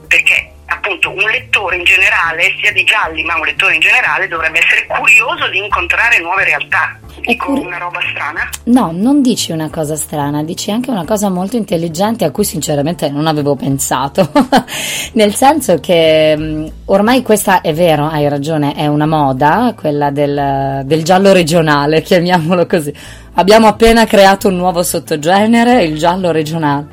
Perché 0.08 0.52
appunto 0.67 1.10
un 1.10 1.30
lettore 1.30 1.78
in 1.78 1.84
generale, 1.84 2.56
sia 2.60 2.71
di 2.71 2.84
gialli 2.84 3.23
ma 3.23 3.36
un 3.36 3.45
lettore 3.45 3.75
in 3.75 3.82
generale, 3.82 4.28
dovrebbe 4.28 4.60
essere 4.60 4.86
curioso 4.88 5.47
di 5.49 5.58
incontrare 5.58 6.19
nuove 6.19 6.43
realtà. 6.43 6.99
Dico 7.21 7.45
cur- 7.45 7.65
una 7.65 7.78
roba 7.78 7.99
strana? 8.12 8.49
No, 8.65 8.91
non 8.93 9.21
dici 9.21 9.51
una 9.51 9.69
cosa 9.69 9.95
strana, 9.95 10.43
dici 10.43 10.69
anche 10.71 10.91
una 10.91 11.06
cosa 11.06 11.30
molto 11.30 11.56
intelligente 11.56 12.25
a 12.25 12.32
cui 12.32 12.43
sinceramente 12.43 13.10
non 13.10 13.25
avevo 13.28 13.56
pensato. 13.56 14.30
Nel 15.13 15.34
senso 15.34 15.80
che 15.80 16.36
mm, 16.38 16.67
ormai 16.86 17.21
questa 17.21 17.62
è 17.62 17.73
vero, 17.73 18.08
hai 18.08 18.28
ragione, 18.28 18.73
è 18.75 18.88
una 18.88 19.08
moda, 19.08 19.73
quella 19.78 20.12
del, 20.12 20.82
del 20.86 21.04
giallo 21.04 21.32
regionale, 21.32 22.01
chiamiamolo 22.04 22.65
così. 22.65 22.93
Abbiamo 23.36 23.67
appena 23.67 24.06
creato 24.06 24.47
un 24.47 24.58
nuovo 24.58 24.84
sottogenere, 24.84 25.84
il 25.84 25.97
giallo 25.97 26.32
regionale. 26.32 26.88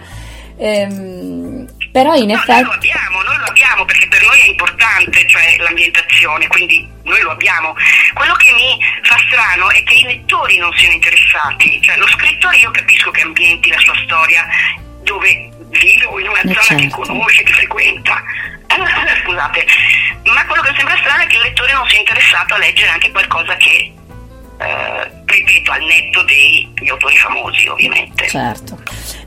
Ehm, 0.57 1.67
però 1.93 2.15
in 2.15 2.29
no, 2.29 2.35
effetti... 2.35 2.53
Noi 2.53 2.65
lo 2.65 2.73
abbiamo, 2.73 3.23
noi 3.23 3.37
lo 3.37 3.45
abbiamo 3.45 3.85
perché 3.85 4.09
per 4.09 4.23
noi 4.25 4.41
è 4.41 4.47
importante, 4.47 5.27
cioè 5.29 5.57
l'ambientazione, 5.59 6.47
quindi 6.49 6.89
noi 7.03 7.21
lo 7.21 7.31
abbiamo. 7.31 7.75
Quello 8.15 8.35
che 8.35 8.51
mi 8.53 8.79
fa 9.03 9.17
strano 9.29 9.71
è 9.71 9.83
che 9.83 9.95
i 9.95 10.03
lettori 10.03 10.57
non 10.57 10.73
siano 10.75 10.95
interessati, 10.95 11.81
cioè 11.83 11.99
lo 11.99 12.09
scrittore 12.09 12.57
io 12.57 12.71
capisco 12.71 13.11
che 13.11 13.21
ambienti 13.21 13.69
la 13.69 13.79
sua 13.79 13.95
storia 14.05 14.47
dove 15.03 15.51
vive 15.69 16.05
o 16.07 16.19
in 16.19 16.29
una 16.29 16.41
eh 16.41 16.49
zona 16.49 16.63
certo. 16.63 16.83
che 16.83 16.89
conosce, 16.89 17.43
che 17.43 17.53
frequenta. 17.53 18.23
Scusate, 19.23 19.67
ma 20.25 20.47
quello 20.47 20.63
che 20.63 20.71
mi 20.71 20.77
sembra 20.77 20.97
strano 20.97 21.23
è 21.23 21.27
che 21.27 21.37
il 21.37 21.43
lettore 21.43 21.73
non 21.75 21.87
sia 21.89 21.99
interessato 21.99 22.55
a 22.55 22.59
leggere 22.59 22.91
anche 22.91 23.11
qualcosa 23.11 23.55
che 23.57 23.93
eh, 24.63 25.11
ripeto, 25.25 25.71
al 25.71 25.83
netto 25.83 26.23
degli 26.25 26.89
autori 26.89 27.17
famosi 27.17 27.67
ovviamente. 27.69 28.29
Certo. 28.29 28.79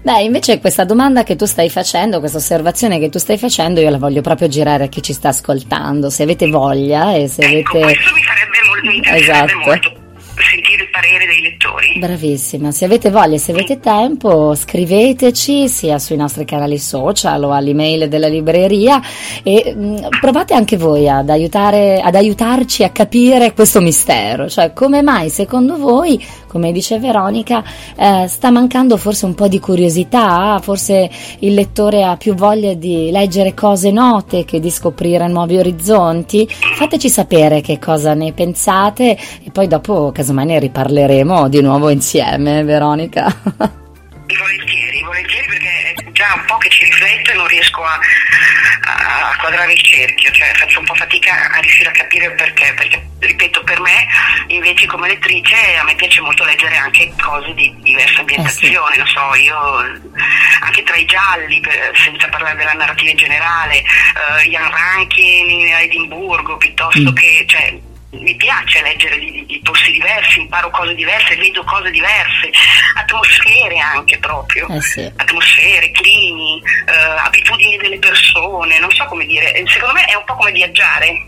Beh, 0.02 0.22
invece 0.22 0.60
questa 0.60 0.84
domanda 0.84 1.24
che 1.24 1.36
tu 1.36 1.46
stai 1.46 1.70
facendo, 1.70 2.20
questa 2.20 2.38
osservazione 2.38 3.00
che 3.00 3.10
tu 3.10 3.18
stai 3.18 3.38
facendo, 3.38 3.82
io 3.82 3.90
la 3.90 3.98
voglio 3.98 4.22
proprio 4.22 4.48
girare 4.48 4.86
a 4.86 4.88
chi 4.88 5.02
ci 5.02 5.14
sta 5.14 5.30
ascoltando. 5.30 6.10
Se 6.10 6.24
avete 6.24 6.48
voglia 6.48 7.16
e 7.16 7.28
se 7.28 7.42
ecco, 7.42 7.78
avete... 7.78 7.94
questo 7.94 8.14
mi 8.14 8.24
farebbe 8.24 8.58
molto, 8.68 8.90
mi 8.90 9.18
esatto. 9.20 9.58
molto 9.58 10.04
sentire 10.44 10.75
parere 10.96 11.26
dei 11.26 11.42
lettori. 11.42 12.00
Bravissima, 12.00 12.72
se 12.72 12.86
avete 12.86 13.10
voglia, 13.10 13.38
se 13.38 13.52
avete 13.52 13.82
tempo, 13.82 14.56
scriveteci 14.56 15.68
sia 15.68 16.00
sui 16.00 16.16
nostri 16.16 16.46
canali 16.46 16.78
social 16.78 17.44
o 17.44 17.52
all'email 17.52 18.08
della 18.08 18.30
libreria 18.30 19.02
e 19.44 19.74
mm, 19.76 19.98
provate 20.22 20.54
anche 20.54 20.78
voi 20.78 21.10
ad, 21.10 21.30
aiutare, 21.30 22.00
ad 22.00 22.16
aiutarci 22.16 22.86
a 22.86 22.92
capire 22.92 23.52
questo 23.54 23.82
mistero, 23.82 24.48
cioè 24.48 24.72
come 24.72 25.02
mai 25.02 25.30
secondo 25.30 25.76
voi 25.76 26.24
come 26.56 26.72
dice 26.72 27.00
Veronica, 27.00 27.62
eh, 27.98 28.28
sta 28.30 28.50
mancando 28.50 28.96
forse 28.96 29.26
un 29.26 29.36
po' 29.36 29.50
di 29.50 29.60
curiosità, 29.60 30.58
forse 30.62 31.10
il 31.40 31.54
lettore 31.54 32.06
ha 32.06 32.16
più 32.16 32.34
voglia 32.34 32.74
di 32.74 33.10
leggere 33.12 33.54
cose 33.54 33.92
note 33.92 34.46
che 34.46 34.62
di 34.62 34.70
scoprire 34.70 35.28
nuovi 35.28 35.58
orizzonti. 35.58 36.48
Fateci 36.48 37.10
sapere 37.10 37.60
che 37.60 37.78
cosa 37.78 38.14
ne 38.14 38.32
pensate 38.32 39.18
e 39.44 39.52
poi 39.52 39.68
dopo 39.68 40.14
casomai 40.14 40.46
ne 40.46 40.60
riparleremo 40.60 41.50
di 41.50 41.60
nuovo 41.60 41.90
insieme, 41.90 42.64
Veronica. 42.64 43.26
Volentieri, 43.44 45.04
volentieri 45.04 45.55
già 46.16 46.34
un 46.34 46.46
po' 46.46 46.58
che 46.58 46.70
ci 46.70 46.86
rifletto 46.86 47.32
e 47.32 47.34
non 47.34 47.48
riesco 47.48 47.84
a, 47.84 48.00
a 48.86 49.36
quadrare 49.38 49.74
il 49.74 49.82
cerchio, 49.84 50.32
cioè 50.32 50.54
faccio 50.56 50.80
un 50.80 50.86
po' 50.86 50.96
fatica 50.96 51.52
a 51.52 51.60
riuscire 51.60 51.90
a 51.90 51.92
capire 51.92 52.32
perché, 52.32 52.74
perché 52.74 53.06
ripeto 53.20 53.64
per 53.64 53.82
me 53.82 54.08
invece 54.48 54.86
come 54.86 55.10
lettrice 55.10 55.76
a 55.76 55.84
me 55.84 55.96
piace 55.96 56.22
molto 56.22 56.46
leggere 56.46 56.78
anche 56.78 57.12
cose 57.22 57.54
di 57.54 57.76
diversa 57.82 58.22
ambientazione, 58.22 58.96
eh 58.96 59.06
sì. 59.06 59.12
so, 59.12 59.36
io 59.36 59.58
anche 60.62 60.84
tra 60.84 60.96
i 60.96 61.06
gialli, 61.06 61.60
per, 61.60 61.92
senza 61.96 62.30
parlare 62.30 62.56
della 62.56 62.74
narrativa 62.74 63.12
in 63.12 63.18
generale, 63.18 63.84
uh, 63.84 64.48
Ian 64.48 64.72
Rankin 64.72 65.50
in 65.50 65.74
Edimburgo 65.74 66.56
piuttosto 66.56 67.12
mm. 67.12 67.16
che 67.16 67.44
cioè, 67.46 67.78
mi 68.20 68.36
piace 68.36 68.82
leggere 68.82 69.20
di, 69.20 69.46
di, 69.46 69.60
posti 69.64 69.92
diversi, 69.92 70.40
imparo 70.40 70.70
cose 70.70 70.94
diverse, 70.96 71.36
vedo 71.36 71.64
cose 71.64 71.90
diverse, 71.92 72.50
atmosfere 72.96 73.78
anche 73.80 74.18
proprio, 74.20 74.68
eh 74.70 74.82
sì. 74.82 75.12
atmosfere, 75.16 75.92
climi, 75.92 76.62
uh, 76.62 77.26
abitudini 77.26 77.78
delle 77.78 78.00
persone, 78.00 78.80
non 78.80 78.92
so 78.92 79.06
come 79.06 79.26
dire, 79.26 79.64
secondo 79.68 79.94
me 79.94 80.06
è 80.06 80.16
un 80.16 80.24
po' 80.26 80.36
come 80.36 80.52
viaggiare. 80.52 81.26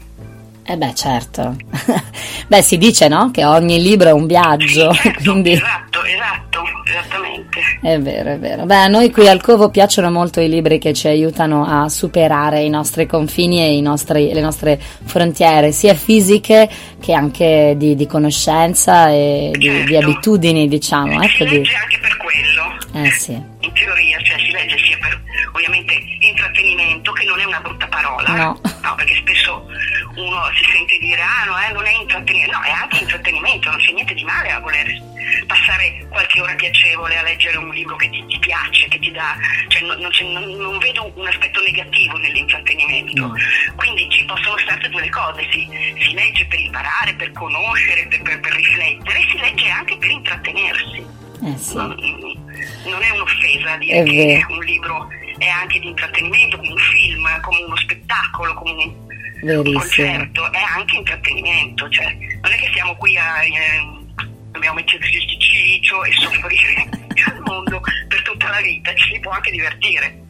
Eh 0.69 0.75
beh, 0.75 0.93
certo. 0.95 1.55
beh, 2.47 2.61
si 2.61 2.77
dice, 2.77 3.07
no? 3.07 3.31
Che 3.31 3.45
ogni 3.45 3.81
libro 3.81 4.09
è 4.09 4.11
un 4.11 4.27
viaggio, 4.27 4.91
sì, 4.91 4.99
certo, 5.01 5.31
quindi... 5.31 5.53
Esatto, 5.53 5.86
esatto, 6.11 6.63
esattamente. 6.85 7.59
È 7.81 7.99
vero, 7.99 8.31
è 8.31 8.39
vero. 8.39 8.65
Beh, 8.65 8.75
a 8.75 8.87
noi 8.87 9.11
qui 9.11 9.27
al 9.27 9.41
Covo 9.41 9.69
piacciono 9.69 10.09
molto 10.11 10.39
i 10.39 10.49
libri 10.49 10.79
che 10.79 10.93
ci 10.93 11.07
aiutano 11.07 11.65
a 11.65 11.89
superare 11.89 12.61
i 12.61 12.69
nostri 12.69 13.05
confini 13.05 13.59
e 13.59 13.75
i 13.75 13.81
nostri, 13.81 14.33
le 14.33 14.41
nostre 14.41 14.79
frontiere, 14.79 15.71
sia 15.71 15.93
fisiche 15.93 16.69
che 16.99 17.13
anche 17.13 17.75
di, 17.77 17.95
di 17.95 18.07
conoscenza 18.07 19.09
e 19.09 19.51
di, 19.53 19.65
certo. 19.65 19.85
di, 19.85 19.97
abitudini, 19.97 20.67
diciamo. 20.67 21.21
Ecco, 21.21 21.45
si 21.45 21.49
legge 21.49 21.75
anche 21.75 21.99
per 21.99 22.17
quello. 22.17 23.05
Eh 23.05 23.11
sì. 23.11 23.31
In 23.31 23.73
teoria, 23.73 24.17
cioè 24.23 24.37
si 24.39 24.51
legge 24.51 24.77
sia 24.77 24.97
per 24.99 25.16
ovviamente 25.51 25.93
intrattenimento, 26.19 27.11
che 27.11 27.25
non 27.25 27.39
è 27.39 27.45
una 27.45 27.59
brutta 27.59 27.87
parola. 27.87 28.33
No. 28.33 28.61
no 28.81 28.95
perché 28.95 29.15
spesso 29.15 29.65
uno 30.15 30.49
si 30.55 30.63
sente 30.71 30.97
dire 30.99 31.21
ah 31.21 31.45
no, 31.45 31.57
eh, 31.59 31.71
non 31.73 31.85
è 31.85 31.91
intrattenimento, 31.91 32.57
no, 32.57 32.63
è 32.63 32.71
anche 32.71 32.99
intrattenimento, 32.99 33.69
non 33.69 33.79
c'è 33.79 33.91
niente 33.91 34.13
di 34.13 34.23
male 34.23 34.51
a 34.51 34.59
voler 34.59 35.15
passare 35.45 36.05
qualche 36.09 36.41
ora 36.41 36.53
piacevole 36.55 37.17
a 37.17 37.23
leggere 37.23 37.57
un 37.57 37.69
libro 37.69 37.95
che 37.95 38.09
ti, 38.09 38.25
ti 38.25 38.39
piace, 38.39 38.87
che 38.87 38.99
ti 38.99 39.11
dà, 39.11 39.35
cioè 39.67 39.81
non, 39.83 39.99
non, 39.99 40.51
non, 40.57 40.77
vedo 40.79 41.11
un 41.15 41.27
aspetto 41.27 41.61
negativo 41.61 42.17
nell'intrattenimento, 42.17 43.27
no. 43.27 43.33
quindi 43.75 44.07
ci 44.09 44.25
possono 44.25 44.57
stare 44.57 44.89
due 44.89 45.09
cose, 45.09 45.47
si, 45.51 45.67
si, 45.99 46.13
legge 46.13 46.45
per 46.45 46.59
imparare, 46.59 47.13
per 47.15 47.31
conoscere, 47.33 48.07
per, 48.07 48.21
per, 48.21 48.39
per 48.39 48.53
riflettere, 48.53 49.19
e 49.19 49.27
si 49.29 49.37
legge 49.37 49.69
anche 49.69 49.97
per 49.97 50.09
intrattenersi. 50.09 51.05
Eh 51.43 51.57
sì. 51.57 51.75
non, 51.75 51.95
non, 52.85 53.03
è 53.03 53.09
un'offesa 53.11 53.77
dire 53.77 53.99
è 53.99 54.03
che 54.03 54.25
vero. 54.25 54.53
un 54.53 54.63
libro 54.63 55.07
è 55.37 55.47
anche 55.47 55.79
di 55.79 55.87
intrattenimento, 55.87 56.57
come 56.57 56.69
un 56.69 56.77
film, 56.77 57.41
come 57.41 57.63
uno 57.65 57.77
spettacolo, 57.77 58.53
come 58.53 58.71
un 58.71 59.05
Verissimo. 59.41 59.69
un 59.69 59.73
concerto 59.73 60.51
è 60.51 60.61
anche 60.75 60.95
intrattenimento, 60.95 61.89
cioè 61.89 62.15
non 62.41 62.51
è 62.51 62.55
che 62.55 62.71
siamo 62.73 62.95
qui 62.95 63.17
a 63.17 63.43
eh, 63.43 63.97
dobbiamo 64.51 64.75
metterci 64.75 65.15
il 65.15 65.39
cilicio 65.39 66.03
e 66.03 66.11
soffrire 66.13 66.89
al 67.27 67.41
mondo 67.45 67.81
per 68.07 68.21
tutta 68.23 68.49
la 68.49 68.61
vita, 68.61 68.93
ci 68.95 69.13
si 69.13 69.19
può 69.19 69.31
anche 69.31 69.51
divertire. 69.51 70.25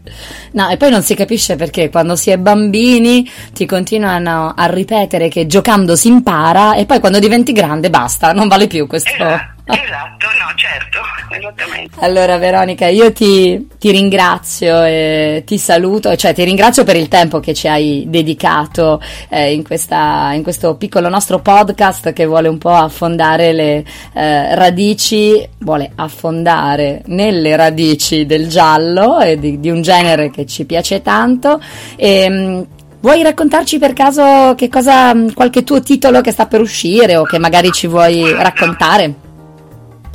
No, 0.52 0.70
e 0.70 0.78
poi 0.78 0.90
non 0.90 1.04
si 1.04 1.16
capisce 1.16 1.56
perché 1.56 1.90
quando 1.90 2.16
si 2.16 2.30
è 2.30 2.38
bambini 2.38 3.30
ti 3.54 3.66
continuano 3.66 4.54
a 4.56 4.66
ripetere 4.68 5.28
che 5.28 5.46
giocando 5.48 5.96
si 5.96 6.08
impara 6.08 6.76
e 6.76 6.86
poi 6.86 7.00
quando 7.00 7.20
diventi 7.20 7.52
grande 7.52 7.90
basta, 7.90 8.32
non 8.32 8.48
vale 8.48 8.68
più 8.68 8.88
questo. 8.88 9.14
Esatto, 9.14 9.57
esatto 9.74 10.28
no, 10.40 10.54
certo, 10.56 11.00
esattamente. 11.36 12.00
Allora 12.00 12.38
Veronica, 12.38 12.88
io 12.88 13.12
ti, 13.12 13.68
ti, 13.78 13.92
ringrazio 13.92 14.84
e 14.84 15.44
ti 15.46 15.58
saluto, 15.58 16.16
cioè 16.16 16.34
ti 16.34 16.44
ringrazio 16.44 16.84
per 16.84 16.96
il 16.96 17.08
tempo 17.08 17.40
che 17.40 17.54
ci 17.54 17.68
hai 17.68 18.06
dedicato 18.08 19.02
eh, 19.30 19.54
in, 19.54 19.64
questa, 19.64 20.32
in, 20.34 20.44
questo 20.44 20.76
piccolo 20.76 21.10
nostro 21.10 21.40
podcast 21.40 22.14
che 22.14 22.26
vuole 22.26 22.48
un 22.48 22.58
po' 22.58 22.74
affondare 22.74 23.52
le 23.52 23.84
eh, 24.14 24.56
radici, 24.56 25.48
vuole 25.60 25.92
affondare 25.96 27.02
nelle 27.08 27.56
radici 27.56 28.26
del 28.26 28.48
giallo 28.48 29.20
e 29.20 29.38
di, 29.38 29.60
di 29.60 29.70
un 29.70 29.82
genere 29.82 30.32
che 30.32 30.46
ci 30.46 30.66
piace 30.66 31.02
tanto. 31.02 31.62
E, 31.96 32.22
ehm, 32.22 32.68
Vuoi 33.00 33.22
raccontarci 33.22 33.78
per 33.78 33.94
caso 33.94 34.56
cosa, 34.70 35.14
qualche 35.36 35.64
tuo 35.64 35.82
titolo 35.82 36.20
che 36.20 36.32
sta 36.32 36.48
per 36.48 36.62
uscire 36.62 37.16
o 37.16 37.24
che 37.24 37.38
magari 37.38 37.72
ci 37.72 37.86
vuoi 37.86 38.34
raccontare? 38.34 39.27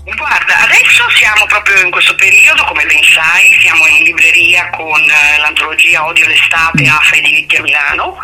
Guarda, 0.05 0.59
adesso 0.63 1.09
siamo 1.11 1.47
proprio 1.47 1.81
in 1.81 1.91
questo 1.93 2.17
periodo, 2.17 2.65
come 2.65 2.85
ben 2.87 3.03
sai, 3.05 3.57
siamo 3.61 3.87
in 3.87 4.03
libreria 4.03 4.69
con 4.71 5.01
eh, 5.01 5.39
l'antologia 5.39 6.05
Odio 6.05 6.27
l'estate 6.27 6.89
a 6.89 6.99
Federici 6.99 7.55
a 7.55 7.63
Milano 7.63 8.17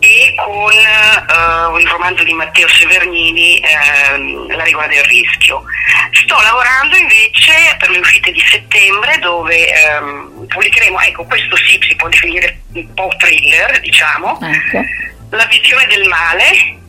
e 0.00 0.34
con 0.34 0.72
uh, 0.74 1.76
il 1.78 1.86
romanzo 1.86 2.24
di 2.24 2.32
Matteo 2.32 2.66
Severnini, 2.66 3.62
uh, 3.62 4.46
La 4.48 4.64
regola 4.64 4.88
del 4.88 5.04
rischio. 5.04 5.62
Sto 6.10 6.40
lavorando 6.40 6.96
invece 6.96 7.76
per 7.78 7.90
le 7.90 7.98
uscite 7.98 8.32
di 8.32 8.42
settembre 8.50 9.18
dove 9.20 9.72
um, 10.00 10.46
pubblicheremo, 10.48 11.00
ecco 11.00 11.24
questo 11.26 11.56
sì 11.58 11.78
si 11.80 11.94
può 11.94 12.08
definire 12.08 12.60
un 12.72 12.92
po' 12.94 13.14
thriller, 13.18 13.78
diciamo, 13.78 14.36
ecco. 14.42 14.84
La 15.30 15.46
visione 15.46 15.86
del 15.86 16.08
male 16.08 16.80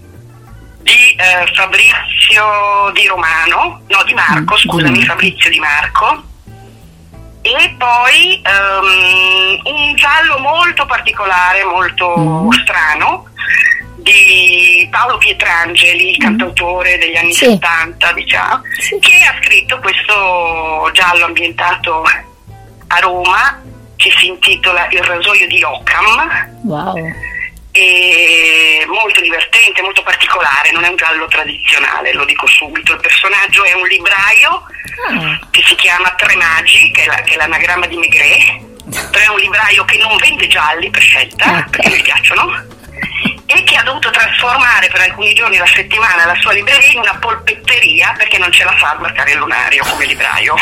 di 0.83 1.15
uh, 1.17 1.53
Fabrizio 1.53 2.91
Di 2.93 3.07
Romano, 3.07 3.81
no 3.87 4.03
di 4.05 4.13
Marco, 4.13 4.57
scusami, 4.57 5.03
Fabrizio 5.03 5.49
Di 5.49 5.59
Marco 5.59 6.31
e 7.41 7.75
poi 7.77 8.41
um, 8.45 9.59
un 9.73 9.95
giallo 9.95 10.39
molto 10.39 10.85
particolare, 10.85 11.65
molto 11.65 12.15
mm. 12.17 12.51
strano 12.51 13.27
di 13.97 14.87
Paolo 14.89 15.17
Pietrangeli, 15.17 16.11
il 16.11 16.17
mm. 16.17 16.21
cantautore 16.21 16.97
degli 16.97 17.17
anni 17.17 17.33
sì. 17.33 17.45
70, 17.45 18.13
diciamo, 18.13 18.61
sì. 18.79 18.97
che 18.99 19.15
ha 19.25 19.35
scritto 19.41 19.77
questo 19.79 20.89
giallo 20.93 21.25
ambientato 21.25 22.03
a 22.87 22.99
Roma 22.99 23.61
che 23.97 24.11
si 24.17 24.27
intitola 24.27 24.87
Il 24.89 25.03
rasoio 25.03 25.47
di 25.47 25.61
Occam. 25.63 26.49
Wow 26.63 27.31
e 27.75 28.85
molto 28.87 29.19
divertente, 29.19 29.81
molto 29.81 30.03
particolare, 30.03 30.71
non 30.71 30.83
è 30.83 30.89
un 30.89 30.95
giallo 30.95 31.25
tradizionale, 31.25 32.13
lo 32.13 32.23
dico 32.23 32.45
subito. 32.45 32.93
Il 32.93 32.99
personaggio 33.01 33.63
è 33.63 33.73
un 33.73 33.87
libraio 33.87 34.63
ah. 35.09 35.39
che 35.49 35.63
si 35.65 35.73
chiama 35.73 36.13
Tremagi, 36.13 36.91
che 36.91 37.03
è, 37.03 37.07
la, 37.07 37.15
che 37.15 37.33
è 37.33 37.37
l'anagramma 37.37 37.87
di 37.87 37.97
Maigret, 37.97 39.09
però 39.09 39.25
è 39.25 39.29
un 39.29 39.39
libraio 39.39 39.83
che 39.85 39.97
non 39.97 40.15
vende 40.17 40.45
gialli 40.45 40.91
per 40.91 41.01
scelta, 41.01 41.49
okay. 41.49 41.69
perché 41.71 41.89
mi 41.89 42.01
piacciono, 42.03 42.63
e 43.47 43.63
che 43.63 43.75
ha 43.75 43.83
dovuto 43.83 44.11
trasformare 44.11 44.89
per 44.89 45.01
alcuni 45.01 45.33
giorni 45.33 45.57
alla 45.57 45.65
settimana 45.65 46.25
la 46.25 46.35
sua 46.39 46.53
libreria 46.53 46.91
in 46.91 46.99
una 46.99 47.15
polpetteria 47.15 48.13
perché 48.15 48.37
non 48.37 48.51
ce 48.51 48.63
la 48.65 48.77
fa 48.77 48.91
a 48.91 48.97
sbarcare 48.97 49.31
il 49.31 49.37
lunario 49.37 49.83
come 49.83 50.05
libraio. 50.05 50.55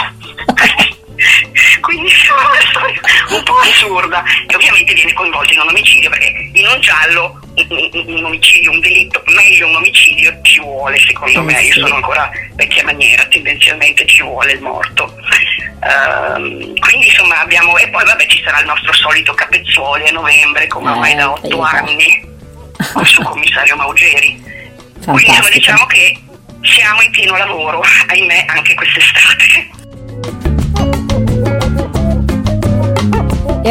Quindi 1.81 2.09
sono 2.11 2.39
una 2.49 2.61
storia 2.69 3.01
un 3.29 3.43
po' 3.43 3.57
assurda 3.57 4.23
e 4.47 4.55
ovviamente 4.55 4.93
viene 4.93 5.13
coinvolto 5.13 5.53
in 5.53 5.59
un 5.61 5.69
omicidio 5.69 6.09
perché 6.09 6.49
in 6.53 6.67
un 6.67 6.79
giallo 6.79 7.39
un, 7.55 7.89
un 8.07 8.23
omicidio, 8.25 8.71
un 8.71 8.79
delitto, 8.79 9.23
meglio 9.27 9.67
un 9.67 9.75
omicidio 9.75 10.39
ci 10.43 10.59
vuole 10.59 10.97
secondo 10.99 11.41
me, 11.41 11.61
io 11.61 11.73
sono 11.73 11.95
ancora 11.95 12.31
vecchia 12.53 12.83
maniera, 12.83 13.25
tendenzialmente 13.25 14.05
ci 14.05 14.21
vuole 14.23 14.53
il 14.53 14.61
morto. 14.61 15.15
Uh, 15.81 16.73
quindi 16.79 17.07
insomma 17.07 17.39
abbiamo, 17.39 17.75
e 17.77 17.89
poi 17.89 18.05
vabbè 18.05 18.27
ci 18.27 18.41
sarà 18.43 18.59
il 18.59 18.67
nostro 18.67 18.93
solito 18.93 19.33
Capezzoli 19.33 20.07
a 20.07 20.11
novembre 20.11 20.67
come 20.67 20.89
eh, 20.89 20.93
ormai 20.93 21.15
da 21.15 21.31
otto 21.31 21.61
anni 21.61 22.21
con 22.93 23.01
il 23.01 23.07
suo 23.07 23.23
commissario 23.23 23.75
Maugeri. 23.75 24.39
Quindi 25.03 25.25
insomma 25.25 25.49
diciamo 25.49 25.85
che 25.87 26.19
siamo 26.61 27.01
in 27.01 27.11
pieno 27.11 27.35
lavoro, 27.35 27.83
ahimè 28.07 28.45
anche 28.47 28.75
quest'estate. 28.75 29.80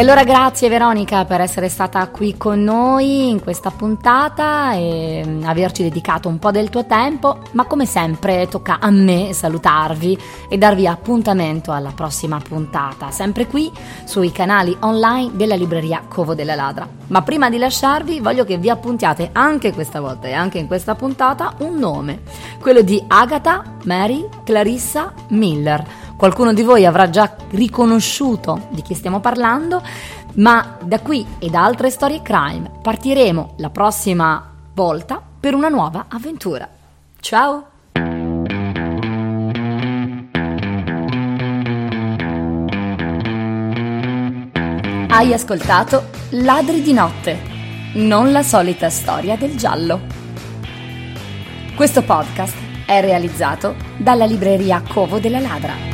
Allora 0.01 0.23
grazie 0.23 0.67
Veronica 0.67 1.25
per 1.25 1.41
essere 1.41 1.69
stata 1.69 2.07
qui 2.07 2.35
con 2.35 2.63
noi 2.63 3.29
in 3.29 3.39
questa 3.39 3.69
puntata 3.69 4.73
e 4.73 5.21
mm, 5.23 5.43
averci 5.43 5.83
dedicato 5.83 6.27
un 6.27 6.39
po' 6.39 6.49
del 6.49 6.71
tuo 6.71 6.87
tempo, 6.87 7.37
ma 7.51 7.65
come 7.65 7.85
sempre 7.85 8.47
tocca 8.47 8.79
a 8.79 8.89
me 8.89 9.31
salutarvi 9.31 10.17
e 10.49 10.57
darvi 10.57 10.87
appuntamento 10.87 11.71
alla 11.71 11.91
prossima 11.91 12.39
puntata, 12.39 13.11
sempre 13.11 13.45
qui 13.45 13.71
sui 14.03 14.31
canali 14.31 14.75
online 14.79 15.35
della 15.35 15.53
libreria 15.53 16.01
Covo 16.07 16.33
della 16.33 16.55
Ladra. 16.55 16.89
Ma 17.09 17.21
prima 17.21 17.51
di 17.51 17.59
lasciarvi 17.59 18.21
voglio 18.21 18.43
che 18.43 18.57
vi 18.57 18.71
appuntiate 18.71 19.29
anche 19.33 19.71
questa 19.71 19.99
volta 19.99 20.27
e 20.27 20.33
anche 20.33 20.57
in 20.57 20.65
questa 20.65 20.95
puntata 20.95 21.53
un 21.59 21.77
nome, 21.77 22.21
quello 22.59 22.81
di 22.81 23.03
Agatha 23.07 23.61
Mary 23.83 24.27
Clarissa 24.43 25.13
Miller 25.27 26.00
Qualcuno 26.17 26.53
di 26.53 26.61
voi 26.61 26.85
avrà 26.85 27.09
già 27.09 27.35
riconosciuto 27.49 28.67
di 28.69 28.81
chi 28.81 28.93
stiamo 28.93 29.19
parlando, 29.19 29.81
ma 30.35 30.77
da 30.83 30.99
qui 30.99 31.25
e 31.39 31.49
da 31.49 31.63
altre 31.63 31.89
storie 31.89 32.21
crime 32.21 32.71
partiremo 32.81 33.55
la 33.57 33.69
prossima 33.69 34.49
volta 34.73 35.21
per 35.39 35.53
una 35.53 35.69
nuova 35.69 36.05
avventura. 36.07 36.69
Ciao! 37.19 37.65
Hai 45.13 45.33
ascoltato 45.33 46.05
Ladri 46.29 46.81
di 46.81 46.93
notte, 46.93 47.37
non 47.95 48.31
la 48.31 48.43
solita 48.43 48.89
storia 48.89 49.35
del 49.35 49.57
giallo. 49.57 49.99
Questo 51.75 52.01
podcast 52.01 52.55
è 52.85 53.01
realizzato 53.01 53.75
dalla 53.97 54.25
libreria 54.25 54.81
Covo 54.87 55.19
della 55.19 55.39
Ladra. 55.39 55.90